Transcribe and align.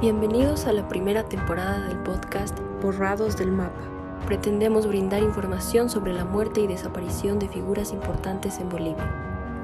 Bienvenidos 0.00 0.66
a 0.66 0.72
la 0.72 0.86
primera 0.86 1.24
temporada 1.24 1.80
del 1.80 1.98
podcast 2.04 2.56
Borrados 2.80 3.36
del 3.36 3.50
Mapa. 3.50 3.80
Pretendemos 4.26 4.86
brindar 4.86 5.24
información 5.24 5.90
sobre 5.90 6.12
la 6.12 6.24
muerte 6.24 6.60
y 6.60 6.68
desaparición 6.68 7.40
de 7.40 7.48
figuras 7.48 7.90
importantes 7.90 8.60
en 8.60 8.68
Bolivia. 8.68 9.12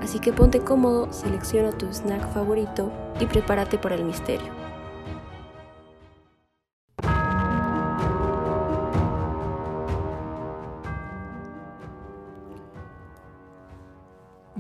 Así 0.03 0.19
que 0.19 0.33
ponte 0.33 0.59
cómodo, 0.59 1.13
selecciona 1.13 1.71
tu 1.71 1.87
snack 1.87 2.33
favorito 2.33 2.91
y 3.21 3.27
prepárate 3.27 3.79
para 3.79 3.95
el 3.95 4.05
misterio. 4.05 4.64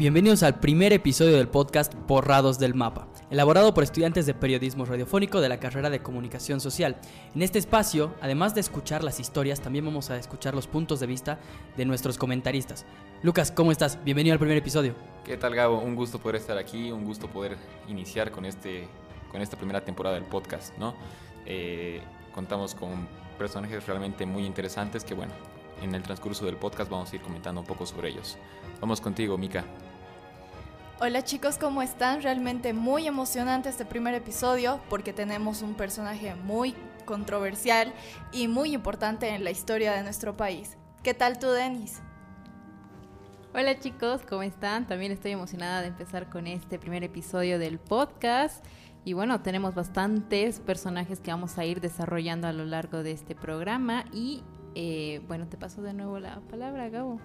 Bienvenidos 0.04 0.42
al 0.42 0.60
primer 0.60 0.92
episodio 0.92 1.38
del 1.38 1.48
podcast 1.48 1.94
Borrados 2.06 2.58
del 2.58 2.74
Mapa, 2.74 3.08
elaborado 3.30 3.72
por 3.72 3.84
estudiantes 3.84 4.26
de 4.26 4.34
periodismo 4.34 4.84
radiofónico 4.84 5.40
de 5.40 5.48
la 5.48 5.58
carrera 5.58 5.88
de 5.88 6.02
comunicación 6.02 6.60
social. 6.60 6.98
En 7.34 7.40
este 7.40 7.58
espacio, 7.58 8.14
además 8.20 8.54
de 8.54 8.60
escuchar 8.60 9.02
las 9.02 9.18
historias, 9.18 9.62
también 9.62 9.86
vamos 9.86 10.10
a 10.10 10.18
escuchar 10.18 10.54
los 10.54 10.66
puntos 10.66 11.00
de 11.00 11.06
vista 11.06 11.40
de 11.78 11.86
nuestros 11.86 12.18
comentaristas. 12.18 12.84
Lucas, 13.22 13.50
¿cómo 13.50 13.72
estás? 13.72 13.98
Bienvenido 14.04 14.34
al 14.34 14.38
primer 14.38 14.58
episodio. 14.58 14.94
¿Qué 15.24 15.38
tal, 15.38 15.54
Gabo? 15.54 15.80
Un 15.80 15.96
gusto 15.96 16.18
poder 16.18 16.36
estar 16.36 16.58
aquí, 16.58 16.92
un 16.92 17.06
gusto 17.06 17.26
poder 17.28 17.56
iniciar 17.88 18.30
con, 18.30 18.44
este, 18.44 18.86
con 19.32 19.40
esta 19.40 19.56
primera 19.56 19.82
temporada 19.82 20.16
del 20.16 20.26
podcast, 20.26 20.76
¿no? 20.76 20.94
Eh, 21.46 22.02
contamos 22.34 22.74
con 22.74 23.08
personajes 23.38 23.86
realmente 23.86 24.26
muy 24.26 24.44
interesantes 24.44 25.02
que, 25.02 25.14
bueno, 25.14 25.32
en 25.80 25.94
el 25.94 26.02
transcurso 26.02 26.44
del 26.44 26.56
podcast 26.56 26.90
vamos 26.90 27.10
a 27.10 27.16
ir 27.16 27.22
comentando 27.22 27.62
un 27.62 27.66
poco 27.66 27.86
sobre 27.86 28.10
ellos. 28.10 28.36
Vamos 28.82 29.00
contigo, 29.00 29.38
Mika. 29.38 29.64
Hola 31.00 31.22
chicos, 31.24 31.58
¿cómo 31.58 31.82
están? 31.82 32.22
Realmente 32.22 32.72
muy 32.72 33.08
emocionante 33.08 33.68
este 33.68 33.84
primer 33.84 34.14
episodio 34.14 34.80
porque 34.88 35.12
tenemos 35.12 35.60
un 35.60 35.74
personaje 35.74 36.36
muy 36.36 36.72
controversial 37.04 37.92
y 38.32 38.46
muy 38.46 38.74
importante 38.74 39.28
en 39.30 39.42
la 39.42 39.50
historia 39.50 39.92
de 39.92 40.04
nuestro 40.04 40.36
país. 40.36 40.78
¿Qué 41.02 41.12
tal 41.12 41.40
tú, 41.40 41.48
Denis? 41.48 42.00
Hola 43.52 43.76
chicos, 43.80 44.22
¿cómo 44.22 44.44
están? 44.44 44.86
También 44.86 45.10
estoy 45.10 45.32
emocionada 45.32 45.80
de 45.80 45.88
empezar 45.88 46.30
con 46.30 46.46
este 46.46 46.78
primer 46.78 47.02
episodio 47.02 47.58
del 47.58 47.80
podcast. 47.80 48.64
Y 49.04 49.14
bueno, 49.14 49.42
tenemos 49.42 49.74
bastantes 49.74 50.60
personajes 50.60 51.18
que 51.18 51.32
vamos 51.32 51.58
a 51.58 51.64
ir 51.64 51.80
desarrollando 51.80 52.46
a 52.46 52.52
lo 52.52 52.64
largo 52.64 53.02
de 53.02 53.10
este 53.10 53.34
programa. 53.34 54.04
Y 54.12 54.44
eh, 54.76 55.20
bueno, 55.26 55.48
te 55.48 55.56
paso 55.56 55.82
de 55.82 55.92
nuevo 55.92 56.20
la 56.20 56.38
palabra, 56.48 56.88
Gabo. 56.88 57.18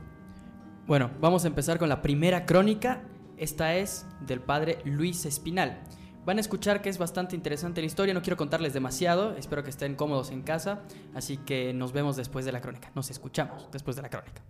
Bueno, 0.87 1.11
vamos 1.21 1.43
a 1.43 1.47
empezar 1.47 1.77
con 1.77 1.87
la 1.87 2.01
primera 2.01 2.47
crónica 2.47 3.03
esta 3.39 3.75
es 3.75 4.05
del 4.21 4.41
padre 4.41 4.79
Luis 4.85 5.25
Espinal. 5.25 5.81
Van 6.25 6.37
a 6.37 6.41
escuchar 6.41 6.81
que 6.81 6.89
es 6.89 6.97
bastante 6.97 7.35
interesante 7.35 7.81
la 7.81 7.87
historia, 7.87 8.13
no 8.13 8.21
quiero 8.21 8.37
contarles 8.37 8.73
demasiado, 8.73 9.35
espero 9.37 9.63
que 9.63 9.69
estén 9.69 9.95
cómodos 9.95 10.29
en 10.29 10.43
casa, 10.43 10.83
así 11.15 11.37
que 11.37 11.73
nos 11.73 11.93
vemos 11.93 12.17
después 12.17 12.45
de 12.45 12.51
la 12.51 12.61
crónica, 12.61 12.91
nos 12.93 13.09
escuchamos 13.09 13.71
después 13.71 13.95
de 13.95 14.01
la 14.01 14.09
crónica. 14.09 14.43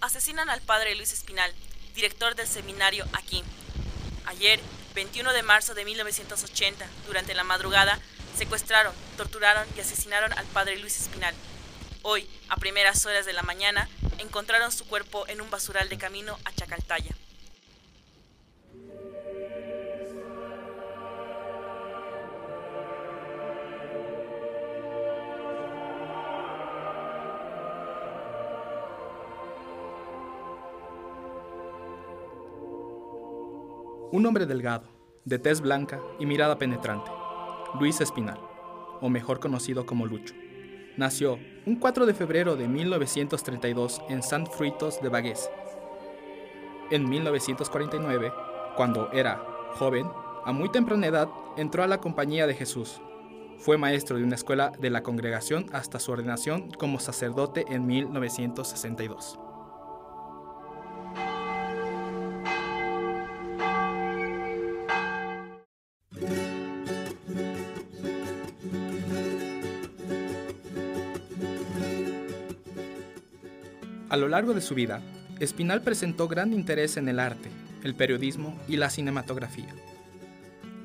Asesinan 0.00 0.50
al 0.50 0.60
padre 0.60 0.94
Luis 0.96 1.12
Espinal, 1.12 1.50
director 1.94 2.34
del 2.34 2.46
seminario 2.46 3.06
aquí. 3.14 3.42
Ayer, 4.26 4.60
21 4.94 5.32
de 5.32 5.42
marzo 5.42 5.74
de 5.74 5.84
1980, 5.84 6.86
durante 7.06 7.34
la 7.34 7.44
madrugada, 7.44 7.98
Secuestraron, 8.36 8.92
torturaron 9.16 9.64
y 9.76 9.80
asesinaron 9.80 10.32
al 10.32 10.44
padre 10.46 10.76
Luis 10.78 11.00
Espinal. 11.00 11.34
Hoy, 12.02 12.28
a 12.48 12.56
primeras 12.56 13.06
horas 13.06 13.26
de 13.26 13.32
la 13.32 13.42
mañana, 13.42 13.88
encontraron 14.18 14.72
su 14.72 14.86
cuerpo 14.86 15.24
en 15.28 15.40
un 15.40 15.50
basural 15.50 15.88
de 15.88 15.98
camino 15.98 16.36
a 16.44 16.52
Chacaltaya. 16.52 17.14
Un 34.10 34.26
hombre 34.26 34.46
delgado, 34.46 34.88
de 35.24 35.38
tez 35.38 35.60
blanca 35.60 36.00
y 36.18 36.26
mirada 36.26 36.58
penetrante 36.58 37.23
Luis 37.78 38.00
Espinal, 38.00 38.38
o 39.00 39.08
mejor 39.08 39.40
conocido 39.40 39.84
como 39.84 40.06
Lucho. 40.06 40.34
Nació 40.96 41.38
un 41.66 41.76
4 41.76 42.06
de 42.06 42.14
febrero 42.14 42.54
de 42.54 42.68
1932 42.68 44.00
en 44.08 44.22
San 44.22 44.46
Fruitos 44.46 45.02
de 45.02 45.08
Bagués. 45.08 45.50
En 46.90 47.08
1949, 47.08 48.32
cuando 48.76 49.10
era 49.12 49.44
joven, 49.74 50.06
a 50.44 50.52
muy 50.52 50.70
temprana 50.70 51.08
edad 51.08 51.28
entró 51.56 51.82
a 51.82 51.88
la 51.88 52.00
Compañía 52.00 52.46
de 52.46 52.54
Jesús. 52.54 53.00
Fue 53.58 53.76
maestro 53.76 54.18
de 54.18 54.24
una 54.24 54.36
escuela 54.36 54.70
de 54.78 54.90
la 54.90 55.02
congregación 55.02 55.66
hasta 55.72 55.98
su 55.98 56.12
ordenación 56.12 56.70
como 56.70 57.00
sacerdote 57.00 57.64
en 57.68 57.86
1962. 57.86 59.38
Largo 74.34 74.52
de 74.52 74.60
su 74.60 74.74
vida, 74.74 75.00
Espinal 75.38 75.82
presentó 75.82 76.26
gran 76.26 76.52
interés 76.52 76.96
en 76.96 77.08
el 77.08 77.20
arte, 77.20 77.50
el 77.84 77.94
periodismo 77.94 78.58
y 78.66 78.76
la 78.78 78.90
cinematografía. 78.90 79.72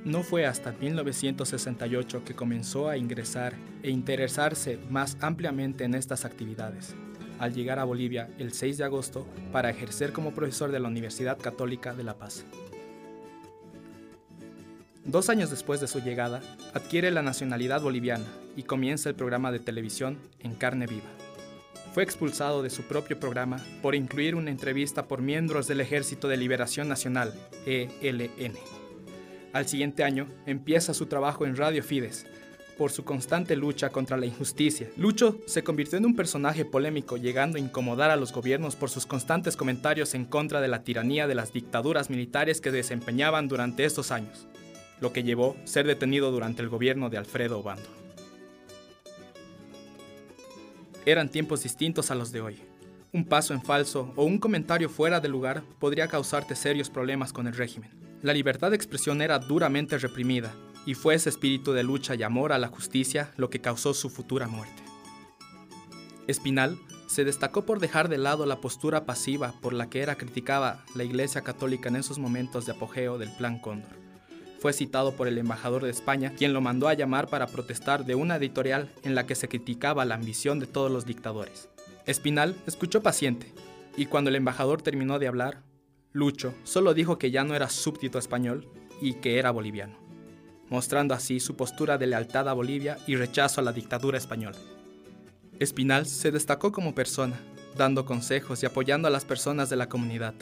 No 0.06 0.22
fue 0.22 0.46
hasta 0.46 0.74
1968 0.74 2.24
que 2.24 2.36
comenzó 2.36 2.90
a 2.90 2.98
ingresar 2.98 3.56
e 3.82 3.90
interesarse 3.90 4.78
más 4.92 5.18
ampliamente 5.20 5.84
en 5.84 5.96
estas 5.96 6.26
actividades, 6.26 6.94
al 7.40 7.56
llegar 7.56 7.80
a 7.80 7.86
Bolivia 7.86 8.30
el 8.38 8.54
6 8.54 8.78
de 8.78 8.84
agosto 8.84 9.26
para 9.52 9.72
ejercer 9.72 10.14
como 10.14 10.32
profesor 10.32 10.72
de 10.72 10.80
la 10.80 10.88
Universidad 10.88 11.40
Católica 11.40 11.96
de 11.96 12.04
La 12.04 12.20
Paz. 12.20 12.46
Dos 15.06 15.28
años 15.30 15.50
después 15.50 15.82
de 15.82 15.88
su 15.88 16.02
llegada, 16.02 16.40
adquiere 16.76 17.10
la 17.10 17.24
nacionalidad 17.24 17.82
boliviana 17.82 18.28
y 18.56 18.62
comienza 18.62 19.10
el 19.10 19.16
programa 19.16 19.52
de 19.52 19.58
televisión 19.58 20.20
En 20.38 20.54
Carne 20.54 20.86
Viva 20.86 21.19
expulsado 22.04 22.64
de 22.64 22.70
su 22.70 22.84
propio 22.84 23.20
programa 23.20 23.64
por 23.82 23.96
incluir 23.96 24.36
una 24.36 24.52
entrevista 24.52 25.08
por 25.08 25.22
miembros 25.22 25.68
del 25.68 25.82
Ejército 25.82 26.28
de 26.28 26.38
Liberación 26.38 26.88
Nacional, 26.88 27.34
ELN. 27.66 28.58
Al 29.54 29.68
siguiente 29.68 30.04
año 30.04 30.28
empieza 30.46 30.94
su 30.94 31.08
trabajo 31.08 31.46
en 31.46 31.56
Radio 31.56 31.84
Fides, 31.84 32.26
por 32.78 32.92
su 32.92 33.04
constante 33.04 33.58
lucha 33.58 33.90
contra 33.90 34.16
la 34.16 34.26
injusticia. 34.26 34.88
Lucho 34.96 35.38
se 35.46 35.64
convirtió 35.64 35.98
en 35.98 36.06
un 36.06 36.16
personaje 36.16 36.64
polémico, 36.64 37.18
llegando 37.18 37.58
a 37.58 37.62
incomodar 37.62 38.10
a 38.10 38.16
los 38.16 38.32
gobiernos 38.32 38.78
por 38.78 38.90
sus 38.90 39.06
constantes 39.06 39.58
comentarios 39.58 40.14
en 40.14 40.24
contra 40.24 40.62
de 40.62 40.70
la 40.70 40.84
tiranía 40.84 41.28
de 41.28 41.36
las 41.36 41.52
dictaduras 41.52 42.10
militares 42.10 42.62
que 42.62 42.72
desempeñaban 42.72 43.50
durante 43.50 43.84
estos 43.84 44.12
años, 44.12 44.48
lo 45.02 45.12
que 45.12 45.24
llevó 45.24 45.58
a 45.62 45.68
ser 45.68 45.88
detenido 45.88 46.32
durante 46.32 46.62
el 46.62 46.70
gobierno 46.70 47.10
de 47.10 47.18
Alfredo 47.18 47.60
Obando 47.60 47.99
eran 51.06 51.30
tiempos 51.30 51.64
distintos 51.64 52.12
a 52.12 52.16
los 52.16 52.32
de 52.32 52.42
hoy. 52.42 52.62
Un 53.12 53.26
paso 53.26 53.54
en 53.54 53.62
falso 53.62 54.14
o 54.16 54.24
un 54.24 54.38
comentario 54.38 54.90
fuera 54.90 55.20
de 55.20 55.30
lugar 55.30 55.64
podría 55.80 56.08
causarte 56.08 56.56
serios 56.56 56.90
problemas 56.90 57.34
con 57.34 57.48
el 57.48 57.56
régimen. 57.56 57.90
La 58.22 58.34
libertad 58.34 58.70
de 58.70 58.76
expresión 58.76 59.22
era 59.22 59.40
duramente 59.40 59.98
reprimida, 59.98 60.54
y 60.86 60.94
fue 60.94 61.16
ese 61.16 61.30
espíritu 61.30 61.74
de 61.74 61.84
lucha 61.84 62.16
y 62.16 62.24
amor 62.24 62.52
a 62.54 62.58
la 62.58 62.68
justicia 62.68 63.32
lo 63.38 63.50
que 63.50 63.62
causó 63.62 63.94
su 63.94 64.10
futura 64.10 64.48
muerte. 64.48 64.84
Espinal 66.28 66.78
se 67.08 67.24
destacó 67.24 67.66
por 67.66 67.80
dejar 67.80 68.10
de 68.10 68.18
lado 68.18 68.46
la 68.46 68.62
postura 68.62 69.06
pasiva 69.06 69.54
por 69.62 69.74
la 69.74 69.90
que 69.90 70.02
era 70.02 70.16
criticada 70.16 70.86
la 70.94 71.04
Iglesia 71.04 71.42
Católica 71.42 71.90
en 71.90 71.96
esos 71.96 72.20
momentos 72.20 72.66
de 72.66 72.74
apogeo 72.74 73.18
del 73.18 73.32
Plan 73.32 73.60
Cóndor 73.60 74.09
fue 74.60 74.74
citado 74.74 75.14
por 75.14 75.28
el 75.28 75.38
embajador 75.38 75.84
de 75.84 75.90
España, 75.90 76.34
quien 76.38 76.54
lo 76.54 76.62
mandó 76.62 76.88
a 76.88 76.94
llamar 76.94 77.28
para 77.28 77.48
protestar 77.48 78.06
de 78.06 78.16
una 78.16 78.36
editorial 78.36 78.90
en 79.04 79.16
la 79.16 79.26
que 79.26 79.36
se 79.36 79.48
criticaba 79.48 80.06
la 80.06 80.16
ambición 80.16 80.60
de 80.60 80.68
todos 80.68 80.92
los 80.92 81.06
dictadores. 81.06 81.70
Espinal 82.06 82.56
escuchó 82.68 83.02
paciente, 83.02 83.54
y 83.96 84.06
cuando 84.06 84.30
el 84.30 84.36
embajador 84.36 84.82
terminó 84.82 85.20
de 85.20 85.28
hablar, 85.28 85.64
Lucho 86.12 86.54
solo 86.64 86.94
dijo 86.94 87.18
que 87.20 87.32
ya 87.32 87.44
no 87.44 87.56
era 87.56 87.70
súbdito 87.70 88.18
español 88.18 88.68
y 89.02 89.14
que 89.16 89.38
era 89.38 89.52
boliviano, 89.52 89.98
mostrando 90.70 91.14
así 91.14 91.40
su 91.40 91.56
postura 91.56 91.98
de 91.98 92.08
lealtad 92.08 92.50
a 92.50 92.54
Bolivia 92.54 92.98
y 93.08 93.16
rechazo 93.16 93.62
a 93.62 93.64
la 93.64 93.74
dictadura 93.74 94.18
española. 94.18 94.58
Espinal 95.60 96.06
se 96.06 96.32
destacó 96.32 96.72
como 96.72 96.96
persona, 96.96 97.40
dando 97.78 98.06
consejos 98.06 98.64
y 98.64 98.66
apoyando 98.66 99.08
a 99.08 99.12
las 99.12 99.26
personas 99.26 99.70
de 99.70 99.76
la 99.76 99.90
comunidad. 99.90 100.34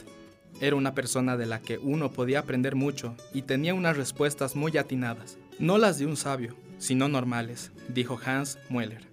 Era 0.60 0.76
una 0.76 0.94
persona 0.94 1.36
de 1.36 1.46
la 1.46 1.60
que 1.60 1.78
uno 1.78 2.12
podía 2.12 2.40
aprender 2.40 2.74
mucho 2.74 3.16
y 3.32 3.42
tenía 3.42 3.74
unas 3.74 3.96
respuestas 3.96 4.56
muy 4.56 4.76
atinadas, 4.76 5.38
no 5.58 5.78
las 5.78 5.98
de 5.98 6.06
un 6.06 6.16
sabio, 6.16 6.56
sino 6.78 7.08
normales, 7.08 7.72
dijo 7.88 8.18
Hans 8.24 8.58
Mueller. 8.68 9.06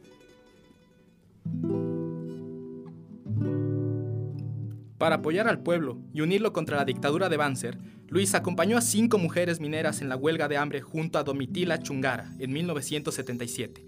Para 4.98 5.18
apoyar 5.18 5.48
al 5.48 5.60
pueblo 5.60 6.00
y 6.14 6.22
unirlo 6.22 6.54
contra 6.54 6.78
la 6.78 6.86
dictadura 6.86 7.30
de 7.30 7.38
Banzer, 7.38 7.78
Luis 8.08 8.34
acompañó 8.34 8.78
a 8.78 8.82
cinco 8.82 9.18
mujeres 9.18 9.60
mineras 9.60 10.02
en 10.02 10.10
la 10.10 10.16
huelga 10.16 10.48
de 10.48 10.58
hambre 10.58 10.82
junto 10.82 11.20
a 11.20 11.24
Domitila 11.24 11.80
Chungara 11.80 12.32
en 12.40 12.54
1977. 12.54 13.86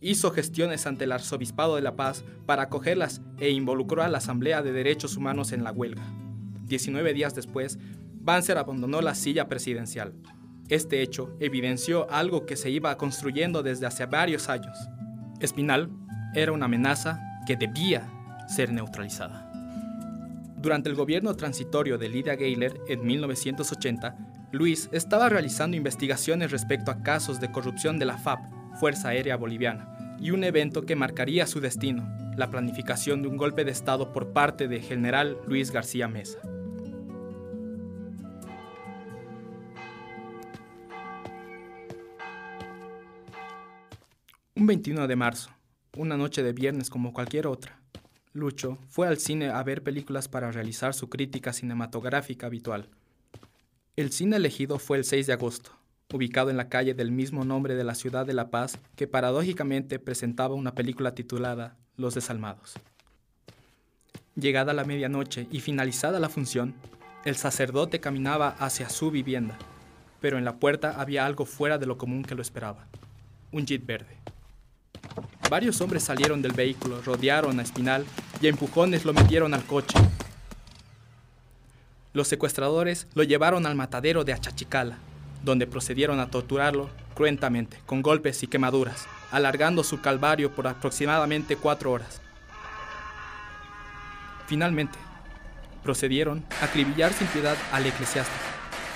Hizo 0.00 0.30
gestiones 0.30 0.86
ante 0.86 1.04
el 1.04 1.12
Arzobispado 1.12 1.76
de 1.76 1.82
La 1.82 1.94
Paz 1.94 2.24
para 2.46 2.64
acogerlas 2.64 3.20
e 3.38 3.50
involucró 3.50 4.02
a 4.02 4.08
la 4.08 4.18
Asamblea 4.18 4.62
de 4.62 4.72
Derechos 4.72 5.16
Humanos 5.16 5.52
en 5.52 5.62
la 5.62 5.72
huelga. 5.72 6.02
19 6.70 7.12
días 7.12 7.34
después, 7.34 7.78
Banzer 8.22 8.56
abandonó 8.56 9.02
la 9.02 9.14
silla 9.14 9.48
presidencial. 9.48 10.14
Este 10.68 11.02
hecho 11.02 11.36
evidenció 11.40 12.08
algo 12.10 12.46
que 12.46 12.56
se 12.56 12.70
iba 12.70 12.96
construyendo 12.96 13.62
desde 13.62 13.86
hace 13.86 14.06
varios 14.06 14.48
años. 14.48 14.78
Espinal 15.40 15.90
era 16.34 16.52
una 16.52 16.66
amenaza 16.66 17.20
que 17.46 17.56
debía 17.56 18.08
ser 18.48 18.72
neutralizada. 18.72 19.50
Durante 20.56 20.88
el 20.88 20.94
gobierno 20.94 21.34
transitorio 21.34 21.98
de 21.98 22.08
Lydia 22.08 22.36
Gayler 22.36 22.80
en 22.88 23.04
1980, 23.04 24.16
Luis 24.52 24.88
estaba 24.92 25.28
realizando 25.28 25.76
investigaciones 25.76 26.50
respecto 26.50 26.90
a 26.90 27.02
casos 27.02 27.40
de 27.40 27.50
corrupción 27.50 27.98
de 27.98 28.04
la 28.04 28.18
FAB, 28.18 28.38
Fuerza 28.78 29.08
Aérea 29.08 29.36
Boliviana, 29.36 30.16
y 30.20 30.30
un 30.30 30.44
evento 30.44 30.82
que 30.82 30.96
marcaría 30.96 31.46
su 31.46 31.60
destino, 31.60 32.06
la 32.36 32.50
planificación 32.50 33.22
de 33.22 33.28
un 33.28 33.38
golpe 33.38 33.64
de 33.64 33.72
Estado 33.72 34.12
por 34.12 34.32
parte 34.32 34.68
de 34.68 34.80
general 34.80 35.38
Luis 35.46 35.70
García 35.72 36.06
Mesa. 36.06 36.38
Un 44.60 44.66
21 44.66 45.08
de 45.08 45.16
marzo, 45.16 45.48
una 45.96 46.18
noche 46.18 46.42
de 46.42 46.52
viernes 46.52 46.90
como 46.90 47.14
cualquier 47.14 47.46
otra, 47.46 47.80
Lucho 48.34 48.76
fue 48.90 49.08
al 49.08 49.16
cine 49.16 49.48
a 49.48 49.62
ver 49.62 49.82
películas 49.82 50.28
para 50.28 50.52
realizar 50.52 50.92
su 50.92 51.08
crítica 51.08 51.54
cinematográfica 51.54 52.46
habitual. 52.46 52.90
El 53.96 54.12
cine 54.12 54.36
elegido 54.36 54.78
fue 54.78 54.98
el 54.98 55.04
6 55.04 55.28
de 55.28 55.32
agosto, 55.32 55.70
ubicado 56.12 56.50
en 56.50 56.58
la 56.58 56.68
calle 56.68 56.92
del 56.92 57.10
mismo 57.10 57.42
nombre 57.46 57.74
de 57.74 57.84
la 57.84 57.94
ciudad 57.94 58.26
de 58.26 58.34
La 58.34 58.50
Paz, 58.50 58.78
que 58.96 59.06
paradójicamente 59.06 59.98
presentaba 59.98 60.54
una 60.54 60.74
película 60.74 61.14
titulada 61.14 61.78
Los 61.96 62.14
Desalmados. 62.14 62.74
Llegada 64.34 64.74
la 64.74 64.84
medianoche 64.84 65.46
y 65.50 65.60
finalizada 65.60 66.20
la 66.20 66.28
función, 66.28 66.74
el 67.24 67.36
sacerdote 67.36 68.00
caminaba 68.00 68.50
hacia 68.58 68.90
su 68.90 69.10
vivienda, 69.10 69.56
pero 70.20 70.36
en 70.36 70.44
la 70.44 70.56
puerta 70.56 71.00
había 71.00 71.24
algo 71.24 71.46
fuera 71.46 71.78
de 71.78 71.86
lo 71.86 71.96
común 71.96 72.24
que 72.24 72.34
lo 72.34 72.42
esperaba, 72.42 72.88
un 73.52 73.64
jeep 73.64 73.86
verde. 73.86 74.20
Varios 75.50 75.80
hombres 75.80 76.04
salieron 76.04 76.42
del 76.42 76.52
vehículo, 76.52 77.02
rodearon 77.02 77.58
a 77.58 77.62
Espinal 77.62 78.04
y 78.40 78.46
a 78.46 78.50
empujones 78.50 79.04
lo 79.04 79.12
metieron 79.12 79.52
al 79.52 79.64
coche. 79.64 79.98
Los 82.12 82.28
secuestradores 82.28 83.08
lo 83.14 83.24
llevaron 83.24 83.66
al 83.66 83.74
matadero 83.74 84.22
de 84.22 84.32
Achachicala, 84.32 84.98
donde 85.42 85.66
procedieron 85.66 86.20
a 86.20 86.30
torturarlo 86.30 86.88
cruentamente, 87.16 87.78
con 87.84 88.00
golpes 88.00 88.44
y 88.44 88.46
quemaduras, 88.46 89.08
alargando 89.32 89.82
su 89.82 90.00
calvario 90.00 90.52
por 90.52 90.68
aproximadamente 90.68 91.56
cuatro 91.56 91.90
horas. 91.90 92.20
Finalmente, 94.46 95.00
procedieron 95.82 96.44
a 96.60 96.66
acribillar 96.66 97.12
sin 97.12 97.26
piedad 97.26 97.56
al 97.72 97.86
eclesiástico, 97.86 98.38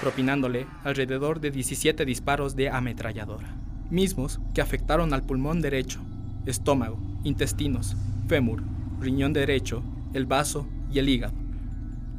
propinándole 0.00 0.68
alrededor 0.84 1.40
de 1.40 1.50
17 1.50 2.04
disparos 2.04 2.54
de 2.54 2.70
ametralladora, 2.70 3.56
mismos 3.90 4.38
que 4.54 4.60
afectaron 4.60 5.12
al 5.12 5.24
pulmón 5.24 5.60
derecho 5.60 6.00
estómago, 6.46 6.98
intestinos, 7.24 7.96
fémur, 8.28 8.62
riñón 9.00 9.32
derecho, 9.32 9.82
el 10.12 10.26
vaso 10.26 10.66
y 10.90 10.98
el 10.98 11.08
hígado. 11.08 11.34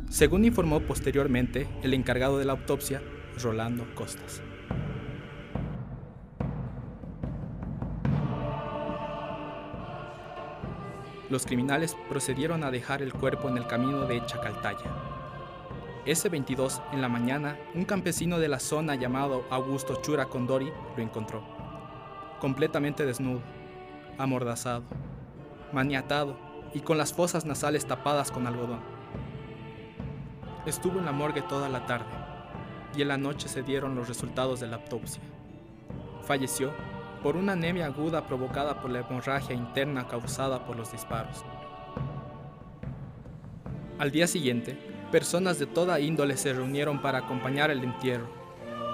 Según 0.09 0.45
informó 0.45 0.81
posteriormente 0.81 1.67
el 1.83 1.93
encargado 1.93 2.37
de 2.37 2.45
la 2.45 2.53
autopsia, 2.53 3.01
Rolando 3.41 3.85
Costas. 3.95 4.41
Los 11.29 11.45
criminales 11.45 11.97
procedieron 12.07 12.63
a 12.63 12.71
dejar 12.71 13.01
el 13.01 13.11
cuerpo 13.11 13.49
en 13.49 13.57
el 13.57 13.65
camino 13.65 14.05
de 14.05 14.23
Chacaltaya. 14.25 14.91
Ese 16.05 16.29
22 16.29 16.83
en 16.93 17.01
la 17.01 17.09
mañana, 17.09 17.57
un 17.73 17.83
campesino 17.83 18.37
de 18.37 18.47
la 18.47 18.59
zona 18.59 18.93
llamado 18.93 19.43
Augusto 19.49 19.99
Chura 20.03 20.25
Condori 20.27 20.71
lo 20.95 21.01
encontró, 21.01 21.43
completamente 22.39 23.07
desnudo, 23.07 23.41
amordazado, 24.17 24.83
maniatado 25.71 26.37
y 26.73 26.81
con 26.81 26.97
las 26.97 27.13
fosas 27.13 27.45
nasales 27.45 27.85
tapadas 27.85 28.31
con 28.31 28.47
algodón. 28.47 28.79
Estuvo 30.65 30.99
en 30.99 31.05
la 31.05 31.11
morgue 31.11 31.41
toda 31.41 31.69
la 31.69 31.85
tarde 31.85 32.05
y 32.95 33.01
en 33.01 33.09
la 33.09 33.17
noche 33.17 33.47
se 33.47 33.61
dieron 33.61 33.95
los 33.95 34.07
resultados 34.07 34.59
de 34.59 34.67
la 34.67 34.77
autopsia. 34.77 35.21
Falleció 36.23 36.71
por 37.21 37.35
una 37.35 37.53
anemia 37.53 37.87
aguda 37.87 38.25
provocada 38.25 38.81
por 38.81 38.91
la 38.91 38.99
hemorragia 38.99 39.55
interna 39.55 40.07
causada 40.07 40.65
por 40.65 40.75
los 40.75 40.91
disparos. 40.91 41.43
Al 43.97 44.11
día 44.11 44.27
siguiente, 44.27 44.77
personas 45.11 45.57
de 45.57 45.65
toda 45.65 45.99
índole 45.99 46.35
se 46.35 46.53
reunieron 46.53 47.01
para 47.01 47.19
acompañar 47.19 47.71
el 47.71 47.83
entierro. 47.83 48.27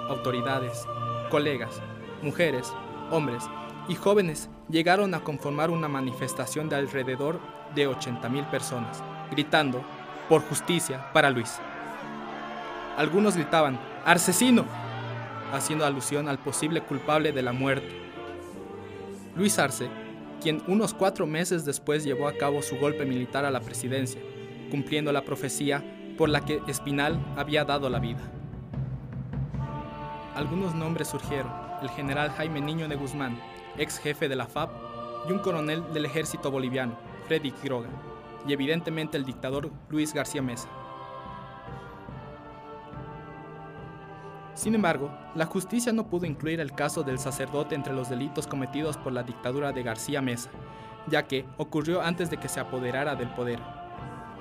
Autoridades, 0.08 0.86
colegas, 1.30 1.80
mujeres, 2.22 2.72
hombres 3.10 3.44
y 3.88 3.94
jóvenes 3.94 4.48
llegaron 4.68 5.14
a 5.14 5.20
conformar 5.20 5.70
una 5.70 5.88
manifestación 5.88 6.68
de 6.68 6.76
alrededor 6.76 7.40
de 7.74 7.88
80.000 7.88 8.50
personas, 8.50 9.02
gritando, 9.30 9.82
por 10.28 10.42
justicia 10.42 11.12
para 11.12 11.30
Luis. 11.30 11.58
Algunos 12.96 13.36
gritaban, 13.36 13.78
¡Arcesino! 14.04 14.64
haciendo 15.52 15.84
alusión 15.84 16.28
al 16.28 16.38
posible 16.38 16.80
culpable 16.80 17.32
de 17.32 17.42
la 17.42 17.52
muerte. 17.52 17.90
Luis 19.36 19.58
Arce, 19.58 19.88
quien 20.40 20.62
unos 20.66 20.94
cuatro 20.94 21.26
meses 21.26 21.64
después 21.64 22.04
llevó 22.04 22.26
a 22.26 22.36
cabo 22.36 22.62
su 22.62 22.76
golpe 22.76 23.04
militar 23.04 23.44
a 23.44 23.50
la 23.50 23.60
presidencia, 23.60 24.20
cumpliendo 24.70 25.12
la 25.12 25.22
profecía 25.22 25.84
por 26.16 26.28
la 26.28 26.44
que 26.44 26.62
Espinal 26.66 27.18
había 27.36 27.64
dado 27.64 27.90
la 27.90 27.98
vida. 27.98 28.20
Algunos 30.34 30.74
nombres 30.74 31.08
surgieron, 31.08 31.52
el 31.82 31.90
general 31.90 32.30
Jaime 32.30 32.62
Niño 32.62 32.88
de 32.88 32.96
Guzmán, 32.96 33.38
ex 33.76 33.98
jefe 33.98 34.30
de 34.30 34.36
la 34.36 34.46
FAB, 34.46 34.70
y 35.28 35.32
un 35.32 35.40
coronel 35.40 35.92
del 35.92 36.06
ejército 36.06 36.50
boliviano, 36.50 36.96
Freddy 37.26 37.52
Quiroga, 37.52 37.90
y 38.46 38.54
evidentemente 38.54 39.18
el 39.18 39.26
dictador 39.26 39.70
Luis 39.90 40.14
García 40.14 40.40
Mesa. 40.40 40.68
Sin 44.54 44.74
embargo, 44.74 45.10
la 45.34 45.44
justicia 45.44 45.92
no 45.92 46.08
pudo 46.08 46.24
incluir 46.24 46.60
el 46.60 46.72
caso 46.72 47.02
del 47.02 47.18
sacerdote 47.18 47.74
entre 47.74 47.92
los 47.92 48.08
delitos 48.08 48.46
cometidos 48.46 48.96
por 48.96 49.12
la 49.12 49.22
dictadura 49.22 49.72
de 49.72 49.82
García 49.82 50.22
Mesa, 50.22 50.50
ya 51.08 51.24
que 51.24 51.44
ocurrió 51.58 52.00
antes 52.00 52.30
de 52.30 52.38
que 52.38 52.48
se 52.48 52.60
apoderara 52.60 53.16
del 53.16 53.28
poder. 53.34 53.60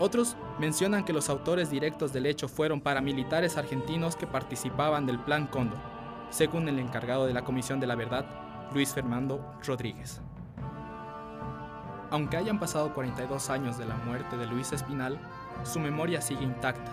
Otros 0.02 0.36
mencionan 0.58 1.06
que 1.06 1.14
los 1.14 1.30
autores 1.30 1.70
directos 1.70 2.12
del 2.12 2.26
hecho 2.26 2.48
fueron 2.48 2.82
paramilitares 2.82 3.56
argentinos 3.56 4.16
que 4.16 4.26
participaban 4.26 5.06
del 5.06 5.20
Plan 5.20 5.46
Cóndor, 5.46 5.78
según 6.32 6.68
el 6.68 6.80
encargado 6.80 7.28
de 7.28 7.36
la 7.36 7.44
Comisión 7.44 7.80
de 7.80 7.86
la 7.86 7.94
Verdad, 7.94 8.26
Luis 8.74 8.96
Fernando 8.96 9.54
Rodríguez. 9.64 10.20
Aunque 12.10 12.36
hayan 12.36 12.60
pasado 12.60 12.96
42 12.96 13.52
años 13.52 13.78
de 13.78 13.86
la 13.86 13.94
muerte 13.94 14.38
de 14.38 14.48
Luis 14.48 14.72
Espinal, 14.72 15.20
su 15.66 15.80
memoria 15.80 16.20
sigue 16.20 16.46
intacta, 16.46 16.92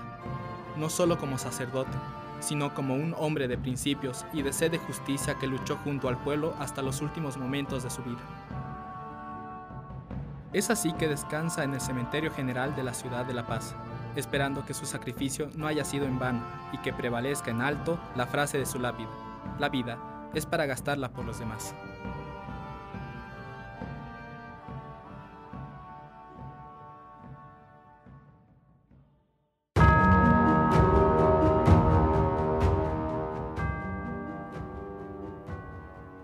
no 0.77 0.91
solo 0.91 1.17
como 1.17 1.39
sacerdote, 1.39 1.97
sino 2.41 2.75
como 2.75 2.93
un 2.93 3.15
hombre 3.17 3.49
de 3.49 3.57
principios 3.57 4.27
y 4.35 4.43
de 4.43 4.53
sed 4.53 4.71
de 4.71 4.79
justicia 4.79 5.39
que 5.41 5.47
luchó 5.47 5.79
junto 5.83 6.11
al 6.11 6.19
pueblo 6.19 6.55
hasta 6.59 6.83
los 6.83 7.01
últimos 7.01 7.39
momentos 7.39 7.83
de 7.83 7.89
su 7.89 8.03
vida. 8.03 8.48
Es 10.53 10.71
así 10.71 10.93
que 10.95 11.09
descansa 11.09 11.63
en 11.63 11.75
el 11.75 11.81
cementerio 11.81 12.31
general 12.31 12.75
de 12.75 12.83
la 12.83 12.95
ciudad 12.95 13.27
de 13.27 13.35
La 13.35 13.47
Paz, 13.47 13.75
esperando 14.17 14.65
que 14.65 14.73
su 14.73 14.87
sacrificio 14.87 15.51
no 15.55 15.67
haya 15.67 15.85
sido 15.85 16.07
en 16.07 16.19
vano 16.19 16.43
y 16.73 16.79
que 16.79 16.95
prevalezca 16.95 17.51
en 17.51 17.61
alto 17.61 17.99
la 18.17 18.27
frase 18.27 18.57
de 18.57 18.65
su 18.65 18.79
lápida, 18.79 19.11
la 19.59 19.69
vida 19.69 19.99
es 20.33 20.47
para 20.47 20.65
gastarla 20.65 21.11
por 21.11 21.27
los 21.27 21.39
demás. 21.39 21.75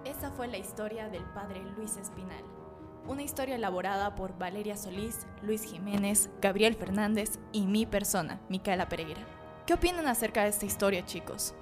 Esa 0.07 0.31
fue 0.31 0.49
la 0.49 0.57
historia 0.57 1.11
del 1.11 1.25
padre 1.25 1.63
Luis 1.77 1.99
Espinal. 1.99 2.64
Una 3.07 3.23
historia 3.23 3.57
elaborada 3.57 4.15
por 4.15 4.39
Valeria 4.39 4.79
Solís, 4.79 5.27
Luis 5.43 5.63
Jiménez, 5.63 6.31
Gabriel 6.41 6.75
Fernández 6.75 7.39
y 7.53 7.67
mi 7.67 7.85
persona, 7.85 8.41
Micaela 8.49 8.89
Pereira. 8.89 9.21
¿Qué 9.67 9.75
opinan 9.75 10.07
acerca 10.07 10.45
de 10.45 10.49
esta 10.49 10.65
historia, 10.65 11.05
chicos? 11.05 11.55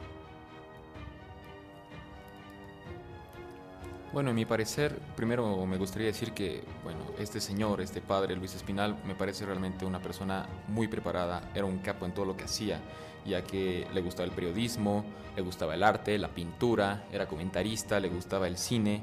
Bueno, 4.13 4.31
en 4.31 4.37
mi 4.37 4.45
parecer, 4.45 4.97
primero 5.17 5.67
me 5.67 5.79
gustaría 5.79 6.07
decir 6.07 6.33
que, 6.33 6.63
bueno, 6.85 7.01
este 7.19 7.41
señor, 7.41 7.81
este 7.81 8.01
padre, 8.01 8.37
Luis 8.37 8.55
Espinal, 8.55 8.97
me 9.05 9.17
parece 9.17 9.45
realmente 9.45 9.85
una 9.85 10.01
persona 10.01 10.47
muy 10.69 10.87
preparada, 10.87 11.51
era 11.57 11.65
un 11.65 11.79
capo 11.79 12.07
en 12.07 12.13
todo 12.13 12.25
lo 12.25 12.37
que 12.37 12.45
hacía, 12.45 12.79
ya 13.27 13.43
que 13.43 13.89
le 13.93 14.01
gustaba 14.01 14.29
el 14.29 14.35
periodismo, 14.35 15.05
le 15.35 15.43
gustaba 15.43 15.75
el 15.75 15.83
arte, 15.83 16.19
la 16.19 16.29
pintura, 16.29 17.05
era 17.11 17.27
comentarista, 17.27 17.99
le 17.99 18.11
gustaba 18.11 18.47
el 18.47 18.59
cine, 18.59 19.03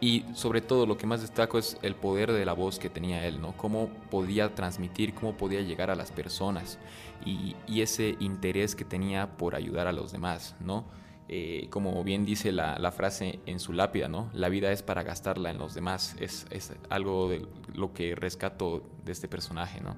y 0.00 0.24
sobre 0.34 0.62
todo 0.62 0.86
lo 0.86 0.96
que 0.96 1.06
más 1.06 1.20
destaco 1.20 1.58
es 1.58 1.76
el 1.82 1.94
poder 1.94 2.32
de 2.32 2.44
la 2.46 2.54
voz 2.54 2.78
que 2.78 2.88
tenía 2.88 3.26
él, 3.26 3.40
¿no? 3.40 3.54
Cómo 3.56 3.90
podía 4.10 4.54
transmitir, 4.54 5.12
cómo 5.14 5.34
podía 5.36 5.60
llegar 5.60 5.90
a 5.90 5.94
las 5.94 6.10
personas 6.10 6.78
y, 7.24 7.54
ese 7.80 8.16
interés 8.20 8.74
que 8.74 8.84
tenía 8.84 9.36
por 9.36 9.54
ayudar 9.54 9.86
a 9.86 9.92
los 9.92 10.12
demás, 10.12 10.56
¿no? 10.60 10.84
Eh, 11.28 11.68
como 11.70 12.02
bien 12.02 12.24
dice 12.24 12.50
la, 12.50 12.92
frase 12.92 13.40
en 13.46 13.60
su 13.60 13.72
lápida, 13.72 14.08
¿no? 14.08 14.30
La 14.32 14.48
vida 14.48 14.72
es 14.72 14.82
para 14.82 15.02
gastarla 15.02 15.50
en 15.50 15.58
los 15.58 15.74
demás. 15.74 16.16
Es, 16.18 16.46
algo 16.88 17.28
de 17.28 17.46
lo 17.74 17.92
que 17.92 18.14
rescato 18.14 18.82
de 19.04 19.12
este 19.12 19.28
personaje, 19.28 19.80
¿no? 19.80 19.96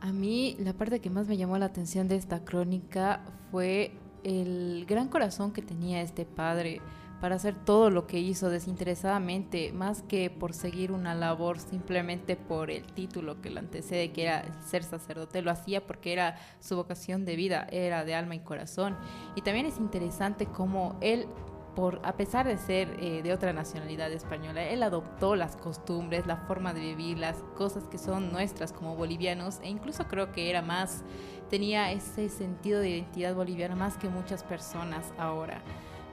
A 0.00 0.12
mí 0.12 0.56
la 0.58 0.74
parte 0.74 1.00
que 1.00 1.08
más 1.08 1.26
me 1.26 1.36
llamó 1.36 1.56
la 1.56 1.66
atención 1.66 2.08
de 2.08 2.16
esta 2.16 2.44
crónica 2.44 3.24
fue 3.50 3.92
el 4.24 4.84
gran 4.88 5.08
corazón 5.08 5.52
que 5.52 5.62
tenía 5.62 6.02
este 6.02 6.24
padre 6.24 6.80
para 7.20 7.36
hacer 7.36 7.54
todo 7.54 7.88
lo 7.88 8.06
que 8.06 8.18
hizo 8.18 8.50
desinteresadamente, 8.50 9.72
más 9.72 10.02
que 10.02 10.28
por 10.28 10.52
seguir 10.52 10.92
una 10.92 11.14
labor 11.14 11.58
simplemente 11.58 12.36
por 12.36 12.70
el 12.70 12.84
título 12.84 13.40
que 13.40 13.48
lo 13.48 13.60
antecede, 13.60 14.12
que 14.12 14.24
era 14.24 14.44
ser 14.62 14.82
sacerdote, 14.82 15.40
lo 15.40 15.50
hacía 15.50 15.86
porque 15.86 16.12
era 16.12 16.36
su 16.60 16.76
vocación 16.76 17.24
de 17.24 17.36
vida, 17.36 17.66
era 17.70 18.04
de 18.04 18.14
alma 18.14 18.34
y 18.34 18.40
corazón. 18.40 18.96
Y 19.36 19.40
también 19.40 19.64
es 19.64 19.78
interesante 19.78 20.44
cómo 20.46 20.98
él 21.00 21.26
por, 21.74 22.00
a 22.04 22.16
pesar 22.16 22.46
de 22.46 22.56
ser 22.56 22.96
eh, 23.00 23.22
de 23.22 23.32
otra 23.32 23.52
nacionalidad 23.52 24.12
española, 24.12 24.62
él 24.62 24.82
adoptó 24.82 25.36
las 25.36 25.56
costumbres, 25.56 26.26
la 26.26 26.36
forma 26.36 26.72
de 26.72 26.80
vivir, 26.80 27.18
las 27.18 27.36
cosas 27.56 27.84
que 27.84 27.98
son 27.98 28.32
nuestras 28.32 28.72
como 28.72 28.96
bolivianos, 28.96 29.60
e 29.62 29.68
incluso 29.68 30.06
creo 30.06 30.32
que 30.32 30.50
era 30.50 30.62
más, 30.62 31.02
tenía 31.50 31.92
ese 31.92 32.28
sentido 32.28 32.80
de 32.80 32.90
identidad 32.90 33.34
boliviana 33.34 33.74
más 33.74 33.96
que 33.96 34.08
muchas 34.08 34.42
personas 34.42 35.12
ahora. 35.18 35.62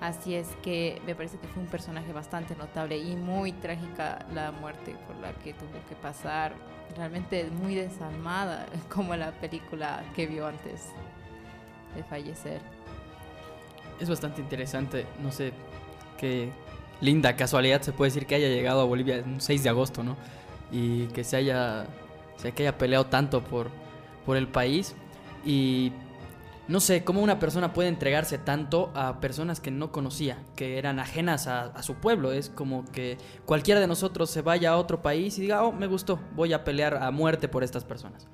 Así 0.02 0.34
es 0.34 0.48
que 0.64 1.00
me 1.06 1.14
parece 1.14 1.38
que 1.38 1.48
fue 1.48 1.62
un 1.62 1.70
personaje 1.70 2.12
bastante 2.12 2.56
notable 2.56 2.98
y 2.98 3.16
muy 3.16 3.52
trágica 3.52 4.26
la 4.34 4.52
muerte 4.52 4.96
por 5.06 5.16
la 5.18 5.32
que 5.34 5.54
tuvo 5.54 5.86
que 5.88 5.96
pasar. 5.96 6.54
Realmente 6.98 7.48
muy 7.52 7.76
desalmada, 7.76 8.66
como 8.94 9.16
la 9.16 9.32
película 9.32 10.04
que 10.16 10.26
vio 10.26 10.48
antes 10.48 10.88
de 11.96 12.04
fallecer. 12.04 12.81
Es 14.02 14.10
bastante 14.10 14.42
interesante, 14.42 15.06
no 15.22 15.32
sé 15.32 15.54
qué 16.18 16.52
linda 17.02 17.36
casualidad 17.36 17.82
se 17.82 17.94
puede 17.94 18.10
decir 18.10 18.26
que 18.26 18.36
haya 18.36 18.48
llegado 18.48 18.82
a 18.82 18.86
Bolivia 18.86 19.16
el 19.16 19.40
6 19.40 19.64
de 19.64 19.70
agosto, 19.70 20.04
¿no? 20.04 20.18
Y 20.72 21.06
que 21.08 21.24
se 21.24 21.38
haya, 21.38 21.86
que 22.42 22.64
haya 22.64 22.78
peleado 22.78 23.06
tanto 23.06 23.44
por, 23.44 23.70
por 24.26 24.38
el 24.38 24.48
país. 24.48 24.96
Y 25.46 25.92
no 26.68 26.80
sé, 26.80 27.04
cómo 27.04 27.22
una 27.22 27.38
persona 27.38 27.74
puede 27.74 27.90
entregarse 27.90 28.38
tanto 28.38 28.92
a 28.96 29.20
personas 29.20 29.60
que 29.60 29.72
no 29.72 29.92
conocía, 29.92 30.38
que 30.56 30.78
eran 30.78 31.00
ajenas 31.00 31.48
a, 31.48 31.84
su 31.84 31.96
pueblo. 31.96 32.32
Es 32.32 32.50
como 32.50 32.86
que 32.86 33.18
cualquiera 33.46 33.80
de 33.80 33.88
nosotros 33.88 34.32
se 34.32 34.42
vaya 34.42 34.72
a 34.72 34.78
otro 34.78 35.02
país 35.02 35.38
y 35.38 35.42
diga, 35.42 35.64
oh, 35.64 35.72
me 35.72 35.88
gustó, 35.88 36.20
voy 36.36 36.54
a 36.54 36.64
pelear 36.64 36.96
a 37.04 37.12
muerte 37.12 37.48
por 37.48 37.64
estas 37.64 37.84
personas. 37.84 38.28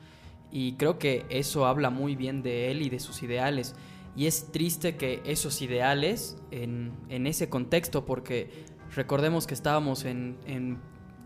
Y 0.51 0.73
creo 0.73 0.97
que 0.97 1.25
eso 1.29 1.65
habla 1.65 1.89
muy 1.89 2.15
bien 2.15 2.41
de 2.41 2.71
él 2.71 2.81
y 2.81 2.89
de 2.89 2.99
sus 2.99 3.23
ideales. 3.23 3.75
Y 4.17 4.25
es 4.25 4.51
triste 4.51 4.97
que 4.97 5.21
esos 5.25 5.61
ideales, 5.61 6.37
en, 6.51 6.97
ese 7.07 7.49
contexto, 7.49 8.03
porque 8.03 8.49
recordemos 8.95 9.45
que 9.45 9.53
estábamos 9.53 10.05
en, 10.05 10.39
en 10.47 10.81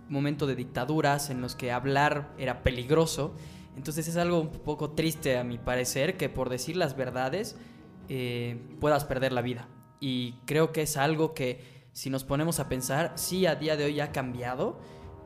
momento 0.10 0.46
de 0.46 0.56
dictaduras 0.56 1.30
en 1.30 1.40
los 1.40 1.56
que 1.56 1.72
hablar 1.72 2.36
era 2.38 2.64
peligroso, 2.64 3.34
entonces 3.78 4.10
es 4.10 4.18
algo 4.18 4.42
un 4.42 4.52
poco 4.52 4.92
triste 4.92 5.38
a 5.38 5.46
mi 5.46 5.58
parecer 5.58 6.18
que 6.18 6.28
por 6.28 6.50
decir 6.50 6.76
las 6.76 6.98
verdades 6.98 7.56
eh, 8.10 8.60
puedas 8.82 9.06
perder 9.06 9.32
la 9.32 9.42
vida. 9.42 9.70
Y 10.02 10.34
creo 10.46 10.74
que 10.74 10.82
es 10.82 10.98
algo 10.98 11.34
que 11.34 11.62
si 11.94 12.10
nos 12.10 12.26
ponemos 12.26 12.60
a 12.60 12.68
pensar, 12.68 13.14
sí 13.16 13.46
a 13.46 13.56
día 13.56 13.78
de 13.78 13.86
hoy 13.86 14.02
ha 14.02 14.12
cambiado, 14.12 14.80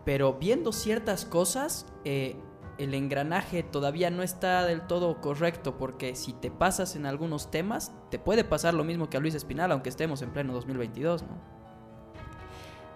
pero 0.06 0.34
viendo 0.34 0.72
ciertas 0.72 1.26
cosas, 1.26 1.88
eh, 2.04 2.36
el 2.78 2.94
engranaje 2.94 3.64
todavía 3.64 4.10
no 4.10 4.24
está 4.24 4.66
del 4.66 4.82
todo 4.82 5.22
correcto, 5.22 5.78
porque 5.78 6.16
si 6.16 6.34
te 6.34 6.52
pasas 6.52 6.96
en 6.96 7.06
algunos 7.06 7.50
temas, 7.52 7.92
te 8.10 8.20
puede 8.20 8.44
pasar 8.44 8.74
lo 8.74 8.84
mismo 8.84 9.10
que 9.10 9.18
a 9.18 9.20
Luis 9.20 9.36
Espinal, 9.36 9.72
aunque 9.72 9.90
estemos 9.90 10.22
en 10.22 10.32
pleno 10.32 10.54
2022, 10.54 11.24
¿no? 11.24 11.56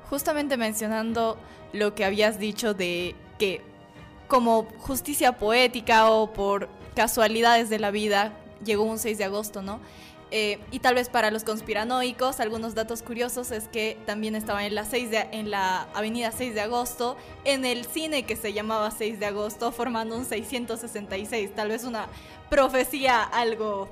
Justamente 0.10 0.58
mencionando 0.58 1.38
lo 1.72 1.94
que 1.94 2.04
habías 2.04 2.40
dicho 2.40 2.74
de 2.74 3.16
que 3.38 3.62
como 4.28 4.68
justicia 4.80 5.38
poética 5.38 6.10
o 6.10 6.34
por 6.34 6.68
casualidades 6.96 7.70
de 7.70 7.80
la 7.80 7.92
vida, 7.92 8.34
llegó 8.64 8.84
un 8.84 9.00
6 9.00 9.18
de 9.18 9.24
agosto, 9.24 9.62
¿no? 9.62 9.80
Eh, 10.32 10.60
y 10.72 10.80
tal 10.80 10.96
vez 10.96 11.10
para 11.10 11.32
los 11.32 11.44
conspiranoicos, 11.44 12.40
algunos 12.40 12.76
datos 12.76 13.02
curiosos 13.02 13.52
es 13.52 13.68
que 13.68 13.98
también 14.06 14.36
estaba 14.36 14.64
en 14.66 14.76
la, 14.76 14.86
6 14.86 15.10
en 15.32 15.50
la 15.50 15.88
avenida 15.96 16.32
6 16.32 16.54
de 16.54 16.62
agosto, 16.62 17.18
en 17.46 17.66
el 17.66 17.86
cine 17.86 18.24
que 18.24 18.36
se 18.36 18.54
llamaba 18.54 18.92
6 18.92 19.20
de 19.20 19.26
agosto, 19.26 19.72
formando 19.72 20.16
un 20.16 20.26
666, 20.26 21.56
tal 21.56 21.70
vez 21.70 21.84
una 21.84 22.08
profecía 22.50 23.24
algo 23.24 23.90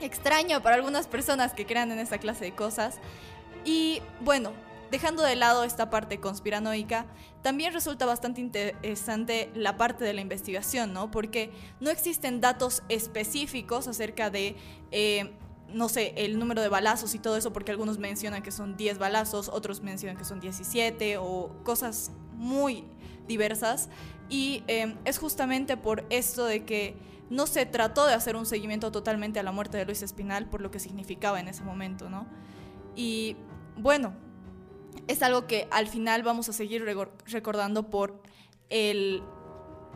extraño 0.00 0.62
para 0.62 0.76
algunas 0.76 1.06
personas 1.06 1.54
que 1.54 1.64
crean 1.64 1.90
en 1.90 2.00
esa 2.00 2.18
clase 2.18 2.44
de 2.44 2.54
cosas. 2.54 2.98
Y 3.64 4.02
bueno, 4.20 4.52
dejando 4.90 5.22
de 5.22 5.36
lado 5.36 5.64
esta 5.64 5.90
parte 5.90 6.20
conspiranoica, 6.20 7.06
también 7.42 7.72
resulta 7.72 8.06
bastante 8.06 8.40
interesante 8.40 9.50
la 9.54 9.76
parte 9.76 10.04
de 10.04 10.12
la 10.12 10.20
investigación, 10.20 10.92
¿no? 10.92 11.10
Porque 11.10 11.50
no 11.80 11.90
existen 11.90 12.40
datos 12.40 12.82
específicos 12.88 13.88
acerca 13.88 14.30
de, 14.30 14.56
eh, 14.90 15.32
no 15.76 15.90
sé, 15.90 16.14
el 16.16 16.38
número 16.38 16.62
de 16.62 16.70
balazos 16.70 17.14
y 17.14 17.18
todo 17.18 17.36
eso, 17.36 17.52
porque 17.52 17.70
algunos 17.70 17.98
mencionan 17.98 18.42
que 18.42 18.50
son 18.50 18.78
10 18.78 18.96
balazos, 18.96 19.50
otros 19.50 19.82
mencionan 19.82 20.16
que 20.16 20.24
son 20.24 20.40
17 20.40 21.18
o 21.18 21.50
cosas 21.64 22.12
muy 22.32 22.84
diversas. 23.28 23.90
Y 24.30 24.64
eh, 24.68 24.96
es 25.04 25.18
justamente 25.18 25.76
por 25.76 26.06
esto 26.08 26.46
de 26.46 26.64
que 26.64 26.96
no 27.28 27.46
se 27.46 27.66
trató 27.66 28.06
de 28.06 28.14
hacer 28.14 28.36
un 28.36 28.46
seguimiento 28.46 28.90
totalmente 28.90 29.38
a 29.38 29.42
la 29.42 29.52
muerte 29.52 29.76
de 29.76 29.84
Luis 29.84 30.00
Espinal 30.00 30.48
por 30.48 30.62
lo 30.62 30.70
que 30.70 30.80
significaba 30.80 31.40
en 31.40 31.48
ese 31.48 31.62
momento, 31.62 32.08
¿no? 32.08 32.26
Y 32.94 33.36
bueno, 33.76 34.14
es 35.08 35.22
algo 35.22 35.46
que 35.46 35.68
al 35.70 35.88
final 35.88 36.22
vamos 36.22 36.48
a 36.48 36.54
seguir 36.54 36.86
recordando 37.26 37.90
por 37.90 38.22
el, 38.70 39.22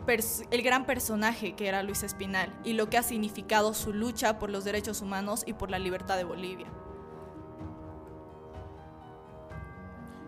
el 0.07 0.61
gran 0.61 0.85
personaje 0.85 1.53
que 1.53 1.67
era 1.67 1.83
Luis 1.83 2.03
Espinal 2.03 2.53
y 2.63 2.73
lo 2.73 2.89
que 2.89 2.97
ha 2.97 3.03
significado 3.03 3.73
su 3.73 3.93
lucha 3.93 4.39
por 4.39 4.49
los 4.49 4.63
derechos 4.63 5.01
humanos 5.01 5.43
y 5.45 5.53
por 5.53 5.69
la 5.69 5.79
libertad 5.79 6.17
de 6.17 6.23
Bolivia. 6.23 6.67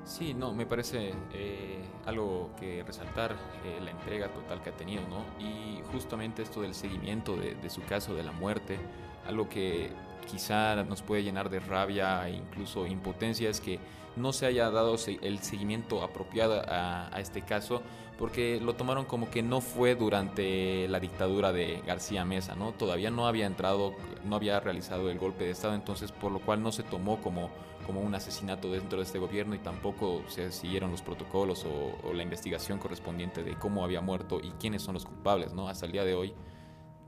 Sí, 0.04 0.34
no, 0.34 0.54
me 0.54 0.66
parece 0.66 1.14
eh, 1.34 1.82
algo 2.06 2.52
que 2.60 2.84
resaltar 2.84 3.36
eh, 3.64 3.80
la 3.82 3.92
entrega 3.92 4.28
total 4.34 4.62
que 4.62 4.70
ha 4.70 4.76
tenido, 4.76 5.02
¿no? 5.08 5.24
Y 5.40 5.82
justamente 5.92 6.44
esto 6.44 6.62
del 6.62 6.74
seguimiento 6.74 7.38
de, 7.38 7.56
de, 7.56 7.70
su 7.70 7.82
caso, 7.84 8.14
de 8.14 8.24
la 8.24 8.34
muerte, 8.34 8.78
algo 9.26 9.48
que 9.48 9.92
quizá 10.26 10.76
nos 10.84 11.02
puede 11.02 11.24
llenar 11.24 11.50
de 11.50 11.60
rabia 11.60 12.28
e 12.28 12.36
incluso 12.36 12.86
impotencia 12.88 13.50
es 13.50 13.62
que 13.62 13.80
no 14.16 14.34
se 14.34 14.46
haya 14.46 14.70
dado 14.70 14.96
el 15.22 15.40
seguimiento 15.40 16.04
apropiado 16.04 16.62
a, 16.68 17.10
este 17.18 17.42
caso 17.42 17.82
porque 18.18 18.60
lo 18.62 18.76
tomaron 18.76 19.06
como 19.06 19.30
que 19.30 19.42
no 19.42 19.60
fue 19.60 19.96
durante 19.96 20.88
la 20.88 21.00
dictadura 21.00 21.52
de 21.52 21.82
García 21.86 22.24
Mesa, 22.24 22.56
¿no? 22.56 22.72
Todavía 22.72 23.10
no 23.10 23.28
había 23.28 23.48
entrado, 23.48 23.96
no 24.24 24.36
había 24.36 24.60
realizado 24.60 25.10
el 25.10 25.18
golpe 25.18 25.46
de 25.46 25.52
Estado, 25.52 25.74
entonces 25.74 26.12
por 26.12 26.32
lo 26.32 26.40
cual 26.40 26.62
no 26.62 26.72
se 26.72 26.84
tomó 26.84 27.20
como, 27.22 27.50
como 27.88 28.02
un 28.02 28.14
asesinato 28.14 28.72
dentro 28.72 29.00
de 29.00 29.06
este 29.06 29.18
gobierno 29.18 29.56
y 29.56 29.60
tampoco 29.60 30.22
se 30.28 30.52
siguieron 30.52 30.92
los 30.92 31.02
protocolos 31.02 31.66
o, 31.66 32.08
o 32.08 32.14
la 32.14 32.22
investigación 32.22 32.78
correspondiente 32.78 33.44
de 33.44 33.56
cómo 33.56 33.84
había 33.84 34.00
muerto 34.00 34.40
y 34.42 34.52
quiénes 34.60 34.84
son 34.84 34.94
los 34.94 35.06
culpables, 35.06 35.54
¿no? 35.54 35.68
Hasta 35.68 35.88
el 35.88 35.92
día 35.92 36.06
de 36.06 36.14
hoy 36.14 36.34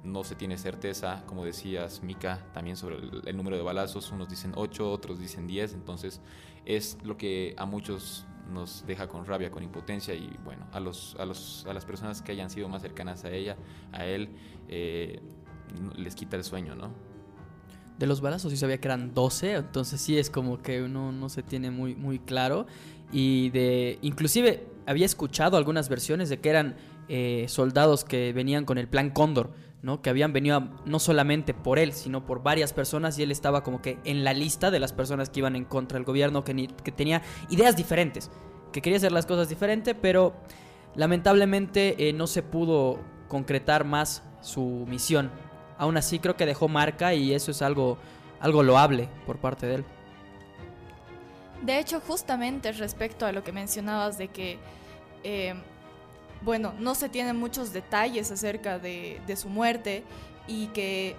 no 0.06 0.24
se 0.24 0.36
tiene 0.36 0.58
certeza, 0.58 1.24
como 1.26 1.44
decías, 1.44 2.02
Mika, 2.04 2.46
también 2.54 2.78
sobre 2.78 2.98
el, 2.98 3.38
número 3.38 3.58
de 3.58 3.64
balazos. 3.64 4.12
Unos 4.12 4.30
dicen 4.30 4.54
8, 4.56 4.92
otros 4.92 5.20
dicen 5.20 5.48
10. 5.48 5.74
Entonces, 5.74 6.22
es 6.66 6.98
lo 7.04 7.18
que 7.18 7.56
a 7.58 7.66
muchos 7.66 8.26
nos 8.52 8.86
deja 8.86 9.08
con 9.08 9.26
rabia, 9.26 9.52
con 9.52 9.64
impotencia. 9.64 10.14
Y 10.14 10.38
bueno, 10.44 10.68
a, 10.72 10.80
los, 10.80 11.16
a, 11.20 11.26
los, 11.26 11.66
a 11.68 11.74
las 11.74 11.86
personas 11.86 12.22
que 12.22 12.32
hayan 12.32 12.50
sido 12.50 12.70
más 12.70 12.82
cercanas 12.82 13.26
a 13.26 13.32
ella, 13.32 13.58
a 13.92 14.06
él, 14.06 14.30
eh, 14.70 15.20
les 15.96 16.16
quita 16.16 16.38
el 16.38 16.44
sueño, 16.44 16.76
¿no? 16.76 16.92
De 17.98 18.08
los 18.08 18.20
balazos 18.20 18.52
sí 18.52 18.58
sabía 18.58 18.78
que 18.80 18.88
eran 18.90 19.14
12, 19.14 19.54
entonces 19.54 20.02
sí 20.02 20.18
es 20.18 20.30
como 20.30 20.62
que 20.62 20.84
uno 20.84 21.14
no 21.14 21.30
se 21.30 21.44
tiene 21.44 21.72
muy, 21.72 21.96
muy 21.96 22.20
claro. 22.20 22.68
Y 23.12 23.50
de. 23.52 24.00
Inclusive 24.02 24.68
había 24.86 25.06
escuchado 25.06 25.58
algunas 25.58 25.90
versiones 25.90 26.30
de 26.30 26.40
que 26.40 26.50
eran 26.50 26.76
eh, 27.08 27.46
soldados 27.48 28.04
que 28.04 28.34
venían 28.34 28.66
con 28.66 28.78
el 28.78 28.88
plan 28.88 29.12
Cóndor 29.12 29.54
Que 30.02 30.10
habían 30.10 30.34
venido 30.34 30.68
no 30.86 31.00
solamente 31.00 31.54
por 31.54 31.78
él, 31.78 31.94
sino 31.94 32.26
por 32.26 32.42
varias 32.42 32.74
personas 32.74 33.20
y 33.20 33.24
él 33.24 33.32
estaba 33.32 33.64
como 33.64 33.84
que 33.84 34.00
en 34.04 34.24
la 34.24 34.34
lista 34.34 34.72
de 34.72 34.80
las 34.80 34.94
personas 34.94 35.30
que 35.30 35.42
iban 35.42 35.56
en 35.56 35.64
contra 35.64 35.98
del 35.98 36.06
gobierno, 36.06 36.44
que, 36.44 36.54
tenía 36.92 37.22
ideas 37.50 37.76
diferentes, 37.76 38.32
que 38.74 38.82
quería 38.82 38.98
hacer 38.98 39.12
las 39.12 39.28
cosas 39.28 39.48
diferentes, 39.48 39.96
pero 40.02 40.34
lamentablemente 40.96 42.10
eh, 42.10 42.14
no 42.14 42.26
se 42.26 42.42
pudo 42.42 43.00
concretar 43.28 43.86
más 43.86 44.24
su 44.42 44.86
misión. 44.88 45.30
Aún 45.78 45.98
así 45.98 46.18
creo 46.18 46.36
que 46.36 46.48
dejó 46.48 46.68
marca 46.68 47.14
y 47.14 47.34
eso 47.34 47.52
es 47.52 47.62
algo, 47.62 48.00
algo 48.40 48.64
loable 48.64 49.08
por 49.28 49.38
parte 49.38 49.68
de 49.68 49.76
él. 49.76 49.86
De 51.62 51.78
hecho, 51.80 52.00
justamente 52.00 52.72
respecto 52.72 53.28
a 53.28 53.32
lo 53.32 53.44
que 53.44 53.52
mencionabas 53.52 54.18
de 54.18 54.30
que 54.30 54.58
eh, 55.24 55.54
bueno, 56.46 56.74
no 56.80 56.96
se 56.96 57.10
tienen 57.10 57.36
muchos 57.36 57.74
detalles 57.74 58.32
acerca 58.32 58.80
de, 58.80 59.20
su 59.36 59.50
muerte 59.50 60.04
y 60.48 60.68
que 60.68 61.16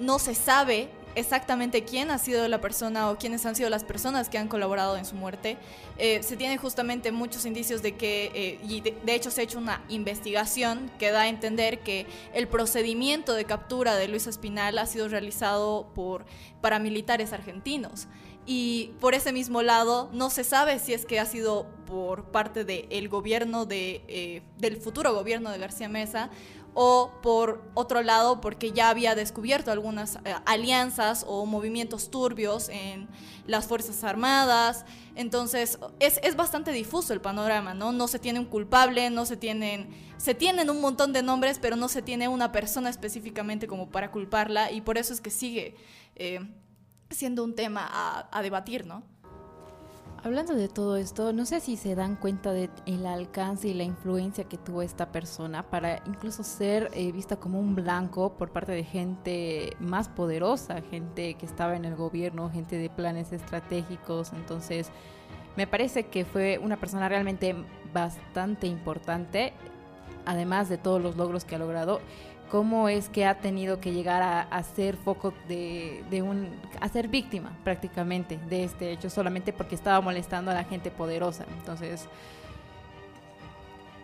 no 0.00 0.18
se 0.18 0.34
sabe 0.34 0.88
exactamente 1.14 1.84
quién 1.84 2.10
ha 2.10 2.18
sido 2.18 2.46
la 2.48 2.60
persona 2.60 3.10
o 3.10 3.16
quiénes 3.16 3.46
han 3.46 3.54
sido 3.54 3.70
las 3.70 3.84
personas 3.84 4.28
que 4.28 4.38
han 4.38 4.48
colaborado 4.48 4.96
en 4.96 5.04
su 5.04 5.14
muerte. 5.14 5.56
Eh, 5.98 6.22
se 6.22 6.36
tienen 6.36 6.58
justamente 6.58 7.12
muchos 7.12 7.46
indicios 7.46 7.82
de 7.82 7.96
que, 7.96 8.30
eh, 8.34 8.58
y 8.66 8.80
de, 8.80 9.14
hecho 9.14 9.30
se 9.30 9.42
ha 9.42 9.44
hecho 9.44 9.58
una 9.58 9.82
investigación 9.88 10.90
que 10.98 11.10
da 11.10 11.22
a 11.22 11.28
entender 11.28 11.80
que 11.80 12.06
el 12.34 12.48
procedimiento 12.48 13.34
de 13.34 13.44
captura 13.44 13.94
de 13.96 14.08
Luis 14.08 14.26
Espinal 14.26 14.78
ha 14.78 14.86
sido 14.86 15.08
realizado 15.08 15.86
por 15.94 16.26
paramilitares 16.60 17.32
argentinos 17.32 18.08
y 18.46 18.92
por 19.00 19.14
ese 19.14 19.32
mismo 19.32 19.62
lado 19.62 20.08
no 20.12 20.30
se 20.30 20.44
sabe 20.44 20.78
si 20.78 20.94
es 20.94 21.04
que 21.04 21.18
ha 21.18 21.26
sido 21.26 21.66
por 21.86 22.30
parte 22.30 22.64
del 22.64 23.08
gobierno 23.08 23.66
de, 23.66 24.04
eh, 24.08 24.42
del 24.58 24.76
futuro 24.76 25.12
gobierno 25.12 25.50
de 25.50 25.58
García 25.58 25.88
Mesa 25.88 26.30
o 26.78 27.10
por 27.22 27.62
otro 27.72 28.02
lado 28.02 28.42
porque 28.42 28.70
ya 28.70 28.90
había 28.90 29.14
descubierto 29.14 29.72
algunas 29.72 30.16
eh, 30.24 30.34
alianzas 30.44 31.24
o 31.26 31.46
movimientos 31.46 32.10
turbios 32.10 32.68
en 32.68 33.08
las 33.46 33.66
Fuerzas 33.66 34.04
Armadas. 34.04 34.84
Entonces 35.14 35.78
es, 36.00 36.20
es, 36.22 36.36
bastante 36.36 36.72
difuso 36.72 37.14
el 37.14 37.22
panorama, 37.22 37.72
¿no? 37.72 37.92
No 37.92 38.08
se 38.08 38.18
tiene 38.18 38.40
un 38.40 38.44
culpable, 38.44 39.08
no 39.08 39.24
se 39.24 39.38
tienen, 39.38 39.88
se 40.18 40.34
tienen 40.34 40.68
un 40.68 40.82
montón 40.82 41.14
de 41.14 41.22
nombres, 41.22 41.58
pero 41.58 41.76
no 41.76 41.88
se 41.88 42.02
tiene 42.02 42.28
una 42.28 42.52
persona 42.52 42.90
específicamente 42.90 43.66
como 43.66 43.88
para 43.88 44.10
culparla 44.10 44.70
y 44.70 44.82
por 44.82 44.98
eso 44.98 45.14
es 45.14 45.22
que 45.22 45.30
sigue. 45.30 45.76
Eh, 46.14 46.40
siendo 47.10 47.44
un 47.44 47.54
tema 47.54 47.88
a, 48.30 48.42
debatir, 48.42 48.86
¿no? 48.86 49.02
Hablando 50.22 50.54
de 50.54 50.68
todo 50.68 50.96
esto, 50.96 51.32
no 51.32 51.46
sé 51.46 51.60
si 51.60 51.76
se 51.76 51.94
dan 51.94 52.16
cuenta 52.16 52.52
del 52.52 52.70
el 52.86 53.06
alcance 53.06 53.68
y 53.68 53.74
la 53.74 53.84
influencia 53.84 54.44
que 54.44 54.58
tuvo 54.58 54.82
esta 54.82 55.12
persona 55.12 55.62
para 55.62 56.02
incluso 56.06 56.42
ser 56.42 56.90
eh, 56.94 57.12
vista 57.12 57.36
como 57.36 57.60
un 57.60 57.76
blanco 57.76 58.36
por 58.36 58.50
parte 58.50 58.72
de 58.72 58.82
gente 58.82 59.76
más 59.78 60.08
poderosa, 60.08 60.82
gente 60.90 61.34
que 61.34 61.46
estaba 61.46 61.76
en 61.76 61.84
el 61.84 61.94
gobierno, 61.94 62.50
gente 62.50 62.76
de 62.76 62.90
planes 62.90 63.32
estratégicos. 63.32 64.32
Entonces, 64.32 64.90
me 65.56 65.66
parece 65.66 66.06
que 66.06 66.24
fue 66.24 66.58
una 66.58 66.76
persona 66.76 67.08
realmente 67.08 67.54
bastante 67.92 68.66
importante, 68.66 69.52
además 70.24 70.68
de 70.68 70.76
todos 70.76 71.00
los 71.00 71.16
logros 71.16 71.44
que 71.44 71.54
ha 71.54 71.58
logrado 71.58 72.00
cómo 72.50 72.88
es 72.88 73.08
que 73.08 73.24
ha 73.24 73.34
tenido 73.38 73.80
que 73.80 73.92
llegar 73.92 74.22
a, 74.22 74.62
ser 74.62 74.96
foco 74.96 75.32
de, 75.48 76.22
un, 76.22 76.48
a 76.80 76.88
ser 76.88 77.08
víctima 77.08 77.56
prácticamente 77.64 78.38
de 78.48 78.64
este 78.64 78.92
hecho 78.92 79.10
solamente 79.10 79.52
porque 79.52 79.74
estaba 79.74 80.00
molestando 80.00 80.50
a 80.50 80.54
la 80.54 80.64
gente 80.64 80.90
poderosa. 80.90 81.44
Entonces, 81.58 82.06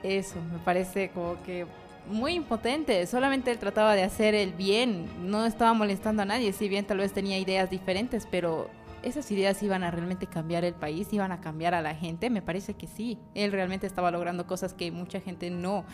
eso 0.02 0.36
me 0.52 0.58
parece 0.58 1.10
como 1.10 1.40
que 1.42 1.66
muy 2.08 2.34
impotente. 2.34 3.06
Solamente 3.06 3.50
él 3.50 3.58
trataba 3.58 3.94
de 3.94 4.02
hacer 4.02 4.34
el 4.34 4.52
bien, 4.52 5.30
no 5.30 5.46
estaba 5.46 5.72
molestando 5.72 6.22
a 6.22 6.24
nadie. 6.24 6.52
Si 6.52 6.68
bien 6.68 6.84
tal 6.84 6.98
vez 6.98 7.12
tenía 7.12 7.38
ideas 7.38 7.70
diferentes, 7.70 8.26
pero 8.30 8.68
esas 9.02 9.30
ideas 9.30 9.62
iban 9.62 9.82
a 9.82 9.90
realmente 9.90 10.26
cambiar 10.26 10.64
el 10.64 10.74
país, 10.74 11.12
iban 11.12 11.32
a 11.32 11.40
cambiar 11.40 11.74
a 11.74 11.82
la 11.82 11.94
gente. 11.94 12.30
Me 12.30 12.42
parece 12.42 12.74
que 12.74 12.86
sí. 12.86 13.18
Él 13.34 13.52
realmente 13.52 13.86
estaba 13.86 14.10
logrando 14.10 14.46
cosas 14.46 14.74
que 14.74 14.90
mucha 14.90 15.20
gente 15.20 15.50
no 15.50 15.84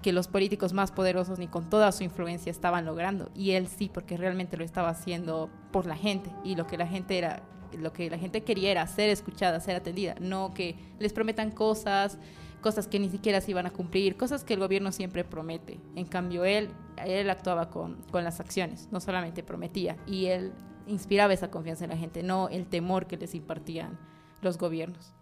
que 0.00 0.12
los 0.12 0.28
políticos 0.28 0.72
más 0.72 0.92
poderosos 0.92 1.38
ni 1.38 1.48
con 1.48 1.68
toda 1.68 1.90
su 1.92 2.04
influencia 2.04 2.50
estaban 2.50 2.84
logrando 2.84 3.30
y 3.34 3.52
él 3.52 3.66
sí 3.66 3.90
porque 3.92 4.16
realmente 4.16 4.56
lo 4.56 4.64
estaba 4.64 4.90
haciendo 4.90 5.50
por 5.72 5.86
la 5.86 5.96
gente 5.96 6.30
y 6.44 6.54
lo 6.54 6.66
que 6.66 6.76
la 6.76 6.86
gente 6.86 7.18
era 7.18 7.42
lo 7.78 7.92
que 7.92 8.10
la 8.10 8.18
gente 8.18 8.42
quería 8.42 8.70
era 8.70 8.86
ser 8.86 9.08
escuchada, 9.08 9.58
ser 9.60 9.76
atendida, 9.76 10.14
no 10.20 10.52
que 10.52 10.76
les 10.98 11.14
prometan 11.14 11.50
cosas, 11.50 12.18
cosas 12.60 12.86
que 12.86 12.98
ni 12.98 13.08
siquiera 13.08 13.40
se 13.40 13.50
iban 13.50 13.66
a 13.66 13.70
cumplir, 13.70 14.16
cosas 14.16 14.44
que 14.44 14.54
el 14.54 14.60
gobierno 14.60 14.92
siempre 14.92 15.24
promete. 15.24 15.80
En 15.94 16.04
cambio, 16.04 16.44
él, 16.44 16.68
él 17.04 17.30
actuaba 17.30 17.70
con, 17.70 18.02
con 18.10 18.24
las 18.24 18.40
acciones, 18.40 18.88
no 18.90 19.00
solamente 19.00 19.42
prometía, 19.42 19.96
y 20.06 20.26
él 20.26 20.52
inspiraba 20.86 21.32
esa 21.32 21.50
confianza 21.50 21.84
en 21.84 21.90
la 21.90 21.96
gente, 21.96 22.22
no 22.22 22.48
el 22.48 22.66
temor 22.66 23.06
que 23.06 23.16
les 23.16 23.34
impartían 23.34 23.98
los 24.42 24.58
gobiernos. 24.58 25.14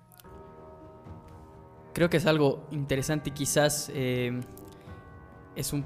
Creo 1.93 2.09
que 2.11 2.19
es 2.19 2.27
algo 2.27 2.67
interesante 2.71 3.31
y 3.31 3.33
quizás 3.33 3.91
eh, 3.95 4.41
es 5.57 5.73
un 5.73 5.85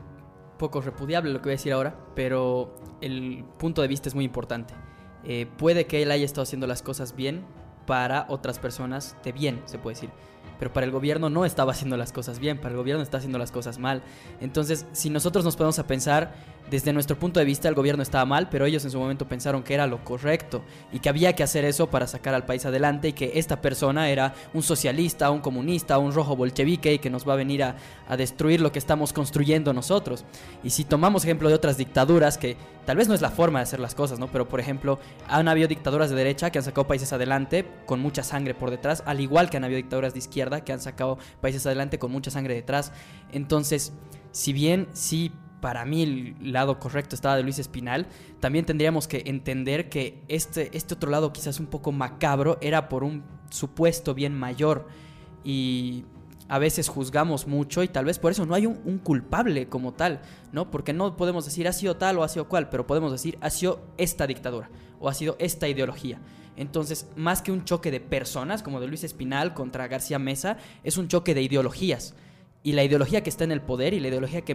poco 0.58 0.80
repudiable 0.80 1.32
lo 1.32 1.38
que 1.40 1.44
voy 1.44 1.52
a 1.52 1.56
decir 1.56 1.72
ahora, 1.72 1.96
pero 2.14 2.74
el 3.00 3.44
punto 3.58 3.82
de 3.82 3.88
vista 3.88 4.08
es 4.08 4.14
muy 4.14 4.24
importante. 4.24 4.74
Eh, 5.24 5.46
puede 5.56 5.86
que 5.86 6.02
él 6.02 6.10
haya 6.10 6.24
estado 6.24 6.42
haciendo 6.42 6.66
las 6.66 6.82
cosas 6.82 7.16
bien 7.16 7.44
para 7.86 8.26
otras 8.28 8.58
personas 8.58 9.16
de 9.24 9.32
bien, 9.32 9.62
se 9.64 9.78
puede 9.78 9.96
decir 9.96 10.10
pero 10.58 10.72
para 10.72 10.86
el 10.86 10.92
gobierno 10.92 11.30
no 11.30 11.44
estaba 11.44 11.72
haciendo 11.72 11.96
las 11.96 12.12
cosas 12.12 12.38
bien, 12.38 12.58
para 12.58 12.70
el 12.70 12.76
gobierno 12.76 13.02
está 13.02 13.18
haciendo 13.18 13.38
las 13.38 13.50
cosas 13.50 13.78
mal. 13.78 14.02
Entonces, 14.40 14.86
si 14.92 15.10
nosotros 15.10 15.44
nos 15.44 15.56
podemos 15.56 15.78
a 15.78 15.86
pensar, 15.86 16.34
desde 16.70 16.92
nuestro 16.92 17.18
punto 17.18 17.40
de 17.40 17.46
vista 17.46 17.68
el 17.68 17.74
gobierno 17.74 18.03
estaba 18.03 18.24
mal, 18.24 18.48
pero 18.48 18.64
ellos 18.64 18.85
en 18.85 18.90
su 18.90 18.98
momento 18.98 19.29
pensaron 19.29 19.62
que 19.62 19.74
era 19.74 19.87
lo 19.87 20.03
correcto 20.03 20.62
y 20.92 20.98
que 20.98 21.09
había 21.09 21.35
que 21.35 21.42
hacer 21.42 21.64
eso 21.64 21.90
para 21.90 22.07
sacar 22.07 22.35
al 22.35 22.46
país 22.46 22.64
adelante 22.64 23.09
y 23.09 23.12
que 23.12 23.33
esta 23.35 23.61
persona 23.61 24.09
era 24.09 24.35
un 24.55 24.62
socialista, 24.62 25.31
un 25.31 25.40
comunista, 25.40 25.98
un 25.98 26.12
rojo 26.12 26.37
bolchevique 26.37 26.94
y 26.94 26.98
que 26.98 27.11
nos 27.11 27.29
va 27.29 27.35
a 27.35 27.37
venir 27.37 27.62
a, 27.62 27.77
destruir 28.16 28.61
lo 28.61 28.72
que 28.72 28.79
estamos 28.79 29.12
construyendo 29.12 29.72
nosotros. 29.72 30.24
Y 30.62 30.70
si 30.70 30.85
tomamos 30.85 31.24
ejemplo 31.24 31.48
de 31.48 31.55
otras 31.55 31.77
dictaduras 31.77 32.38
que 32.38 32.57
tal 32.87 32.96
vez 32.96 33.09
no 33.09 33.14
es 33.14 33.20
la 33.20 33.31
forma 33.31 33.59
de 33.59 33.64
hacer 33.64 33.81
las 33.81 33.94
cosas, 33.94 34.18
¿no? 34.18 34.29
Pero 34.29 34.48
por 34.48 34.61
ejemplo, 34.61 34.98
han 35.29 35.48
habido 35.48 35.68
dictaduras 35.68 36.11
de 36.11 36.16
derecha 36.16 36.50
que 36.50 36.59
han 36.59 36.64
sacado 36.64 36.87
países 36.87 37.12
adelante 37.12 37.66
con 37.87 38.00
mucha 38.00 38.22
sangre 38.22 38.55
por 38.55 38.70
detrás, 38.70 39.03
al 39.07 39.20
igual 39.20 39.50
que 39.50 39.57
han 39.57 39.64
habido 39.64 39.79
dictaduras 39.79 40.12
de 40.12 40.18
izquierda 40.18 40.62
que 40.62 40.72
han 40.72 40.81
sacado 40.81 41.18
países 41.40 41.66
adelante 41.66 41.98
con 41.98 42.12
mucha 42.12 42.31
sangre 42.31 42.55
detrás. 42.55 42.92
Entonces, 43.33 43.92
si 44.33 44.53
bien 44.53 44.88
sí 44.92 45.33
para 45.64 45.87
mí 45.87 46.03
el 46.03 46.53
lado 46.53 46.79
correcto 46.79 47.14
estaba 47.14 47.38
de 47.38 47.42
Luis 47.42 47.59
Espinal, 47.59 48.07
también 48.38 48.66
tendríamos 48.66 49.09
que 49.09 49.22
entender 49.24 49.88
que 49.88 50.22
este, 50.29 50.68
este 50.77 50.92
otro 50.92 51.11
lado 51.11 51.33
quizás 51.33 51.59
un 51.59 51.64
poco 51.64 51.90
macabro 51.90 52.59
era 52.61 52.90
por 52.90 53.03
un 53.03 53.24
supuesto 53.48 54.12
bien 54.12 54.38
mayor 54.38 54.87
y 55.42 56.05
a 56.50 56.59
veces 56.59 56.88
juzgamos 56.88 57.46
mucho 57.46 57.83
y 57.83 57.88
tal 57.88 58.05
vez 58.05 58.18
por 58.18 58.31
eso 58.31 58.44
no 58.44 58.55
hay 58.55 58.66
un, 58.66 58.98
culpable 58.98 59.66
como 59.66 59.94
tal, 59.94 60.20
¿no? 60.53 60.70
Porque 60.70 60.92
no 60.92 61.16
podemos 61.16 61.46
decir 61.46 61.66
ha 61.66 61.72
sido 61.72 61.96
tal 61.96 62.18
o 62.18 62.24
ha 62.24 62.29
sido 62.29 62.46
cual, 62.46 62.68
pero 62.68 62.87
podemos 62.87 63.11
decir 63.11 63.38
ha 63.40 63.48
sido 63.48 63.81
esta 63.96 64.27
dictadura 64.27 64.68
o 65.00 65.09
ha 65.09 65.14
sido 65.14 65.35
esta 65.38 65.66
ideología. 65.66 66.20
Entonces, 66.59 67.09
más 67.16 67.40
que 67.40 67.53
un 67.53 67.64
choque 67.64 67.90
de 67.90 68.00
personas, 68.00 68.62
como 68.62 68.83
de 68.83 68.88
Luis 68.88 69.03
Espinal 69.03 69.55
contra 69.55 69.88
García 69.88 70.18
Mesa, 70.18 70.59
es 70.83 70.98
un 70.98 71.09
choque 71.09 71.33
de 71.33 71.40
ideologías. 71.40 72.14
Y 72.64 72.72
la 72.72 72.83
ideología 72.83 73.22
que 73.22 73.29
está 73.29 73.44
en 73.44 73.53
el 73.53 73.61
poder 73.61 73.92
y 73.92 74.00
la 74.00 74.09
ideología 74.09 74.40
que, 74.40 74.55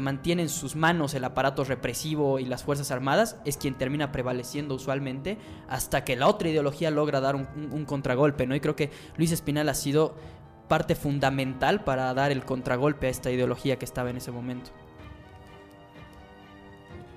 mantiene 0.00 0.42
en 0.42 0.48
sus 0.48 0.76
manos 0.76 1.12
el 1.12 1.24
aparato 1.24 1.64
represivo 1.64 2.38
y 2.38 2.44
las 2.44 2.62
Fuerzas 2.62 2.92
Armadas 2.92 3.36
es 3.44 3.56
quien 3.58 3.74
termina 3.74 4.12
prevaleciendo 4.12 4.76
usualmente 4.76 5.36
hasta 5.68 6.04
que 6.04 6.16
la 6.16 6.28
otra 6.28 6.48
ideología 6.48 6.92
logra 6.92 7.20
dar 7.20 7.34
un, 7.34 7.48
un 7.72 7.84
contragolpe, 7.84 8.46
¿no? 8.46 8.54
Y 8.54 8.60
creo 8.60 8.76
que 8.76 8.90
Luis 9.16 9.32
Espinal 9.32 9.68
ha 9.68 9.74
sido 9.74 10.14
parte 10.68 10.94
fundamental 10.94 11.82
para 11.82 12.14
dar 12.14 12.30
el 12.30 12.44
contragolpe 12.44 13.08
a 13.08 13.10
esta 13.10 13.32
ideología 13.32 13.76
que 13.76 13.84
estaba 13.84 14.10
en 14.10 14.18
ese 14.18 14.30
momento. 14.30 14.70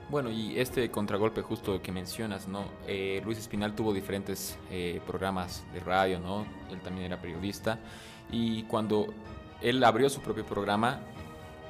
Bueno, 0.09 0.29
y 0.29 0.59
este 0.59 0.89
contragolpe 0.91 1.41
justo 1.41 1.81
que 1.81 1.91
mencionas, 1.91 2.47
¿no? 2.47 2.65
Eh, 2.87 3.21
Luis 3.25 3.39
Espinal 3.39 3.75
tuvo 3.75 3.93
diferentes 3.93 4.57
eh, 4.69 5.01
programas 5.05 5.65
de 5.73 5.79
radio, 5.79 6.19
¿no? 6.19 6.45
Él 6.71 6.79
también 6.81 7.07
era 7.07 7.19
periodista. 7.19 7.79
Y 8.31 8.63
cuando 8.63 9.07
él 9.61 9.83
abrió 9.83 10.09
su 10.09 10.21
propio 10.21 10.45
programa, 10.45 10.99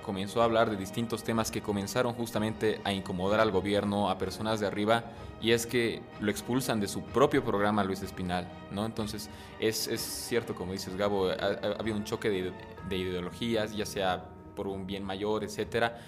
comenzó 0.04 0.42
a 0.42 0.46
hablar 0.46 0.70
de 0.70 0.78
distintos 0.78 1.24
temas 1.24 1.50
que 1.50 1.62
comenzaron 1.62 2.14
justamente 2.14 2.80
a 2.84 2.94
incomodar 2.94 3.40
al 3.40 3.52
gobierno, 3.52 4.10
a 4.10 4.18
personas 4.18 4.60
de 4.60 4.68
arriba, 4.68 5.06
y 5.42 5.52
es 5.52 5.66
que 5.66 6.02
lo 6.20 6.30
expulsan 6.32 6.80
de 6.80 6.88
su 6.88 7.02
propio 7.02 7.44
programa 7.44 7.84
Luis 7.84 8.02
Espinal, 8.04 8.48
¿no? 8.72 8.86
Entonces, 8.86 9.30
es, 9.60 9.88
es 9.88 10.02
cierto, 10.02 10.54
como 10.54 10.74
dices 10.74 10.96
Gabo, 10.96 11.30
ha, 11.30 11.80
habido 11.80 11.98
un 11.98 12.04
choque 12.04 12.30
de, 12.30 12.54
de, 12.88 12.98
ideologías, 12.98 13.76
ya 13.76 13.86
sea 13.86 14.26
por 14.56 14.68
un 14.68 14.86
bien 14.86 15.04
mayor, 15.04 15.44
etcétera, 15.44 16.00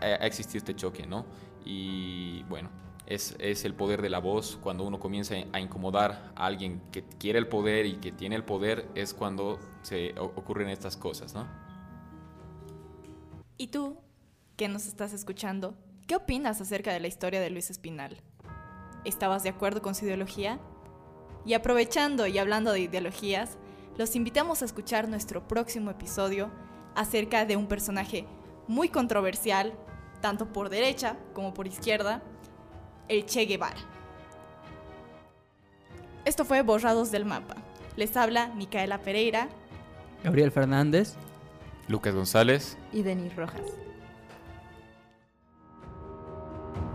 ha, 0.00 0.04
ha 0.04 0.26
existido 0.26 0.58
este 0.58 0.74
choque, 0.74 1.06
¿no? 1.06 1.24
y 1.64 2.42
bueno, 2.44 2.68
es, 3.06 3.36
es, 3.38 3.64
el 3.64 3.74
poder 3.74 4.02
de 4.02 4.10
la 4.10 4.18
voz. 4.18 4.58
Cuando 4.62 4.84
uno 4.84 4.98
comienza 4.98 5.34
a 5.52 5.60
incomodar 5.60 6.32
a 6.34 6.46
alguien 6.46 6.80
que 6.92 7.02
quiere 7.02 7.38
el 7.38 7.48
poder 7.48 7.86
y 7.86 7.96
que 7.96 8.12
tiene 8.12 8.36
el 8.36 8.44
poder, 8.44 8.88
es 8.94 9.14
cuando 9.14 9.58
se 9.82 10.14
ocurren 10.18 10.68
estas 10.68 10.96
cosas, 10.96 11.34
¿no? 11.34 11.46
¿Y 13.56 13.68
tú 13.68 13.96
que 14.56 14.68
nos 14.68 14.86
estás 14.86 15.12
escuchando, 15.12 15.74
¿qué 16.06 16.16
opinas 16.16 16.60
acerca 16.60 16.92
de 16.92 17.00
la 17.00 17.08
historia 17.08 17.40
de 17.40 17.50
Luis 17.50 17.70
Espinal? 17.70 18.20
¿Estabas 19.04 19.42
de 19.42 19.48
acuerdo 19.50 19.82
con 19.82 19.94
su 19.94 20.04
ideología? 20.04 20.58
Y 21.44 21.54
aprovechando 21.54 22.26
y 22.26 22.38
hablando 22.38 22.72
de 22.72 22.80
ideologías, 22.80 23.58
los 23.96 24.16
invitamos 24.16 24.62
a 24.62 24.64
escuchar 24.64 25.08
nuestro 25.08 25.46
próximo 25.46 25.90
episodio 25.90 26.50
acerca 26.94 27.44
de 27.44 27.56
un 27.56 27.66
personaje 27.66 28.26
muy 28.66 28.88
controversial, 28.88 29.74
tanto 30.20 30.52
por 30.52 30.68
derecha 30.68 31.16
como 31.32 31.54
por 31.54 31.66
izquierda, 31.66 32.22
el 33.08 33.26
Che 33.26 33.44
Guevara. 33.46 33.76
Esto 36.24 36.44
fue 36.44 36.62
Borrados 36.62 37.10
del 37.10 37.24
Mapa. 37.24 37.56
Les 37.96 38.16
habla 38.16 38.48
Micaela 38.54 38.98
Pereira. 38.98 39.48
Gabriel 40.22 40.50
Fernández. 40.50 41.14
Lucas 41.88 42.14
González. 42.14 42.78
Y 42.92 43.02
Denis 43.02 43.36
Rojas. 43.36 43.60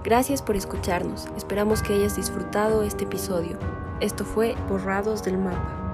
Gracias 0.03 0.41
por 0.41 0.55
escucharnos. 0.55 1.27
Esperamos 1.37 1.83
que 1.83 1.93
hayas 1.93 2.15
disfrutado 2.15 2.83
este 2.83 3.03
episodio. 3.03 3.59
Esto 3.99 4.25
fue 4.25 4.55
Borrados 4.67 5.23
del 5.23 5.37
Mapa. 5.37 5.88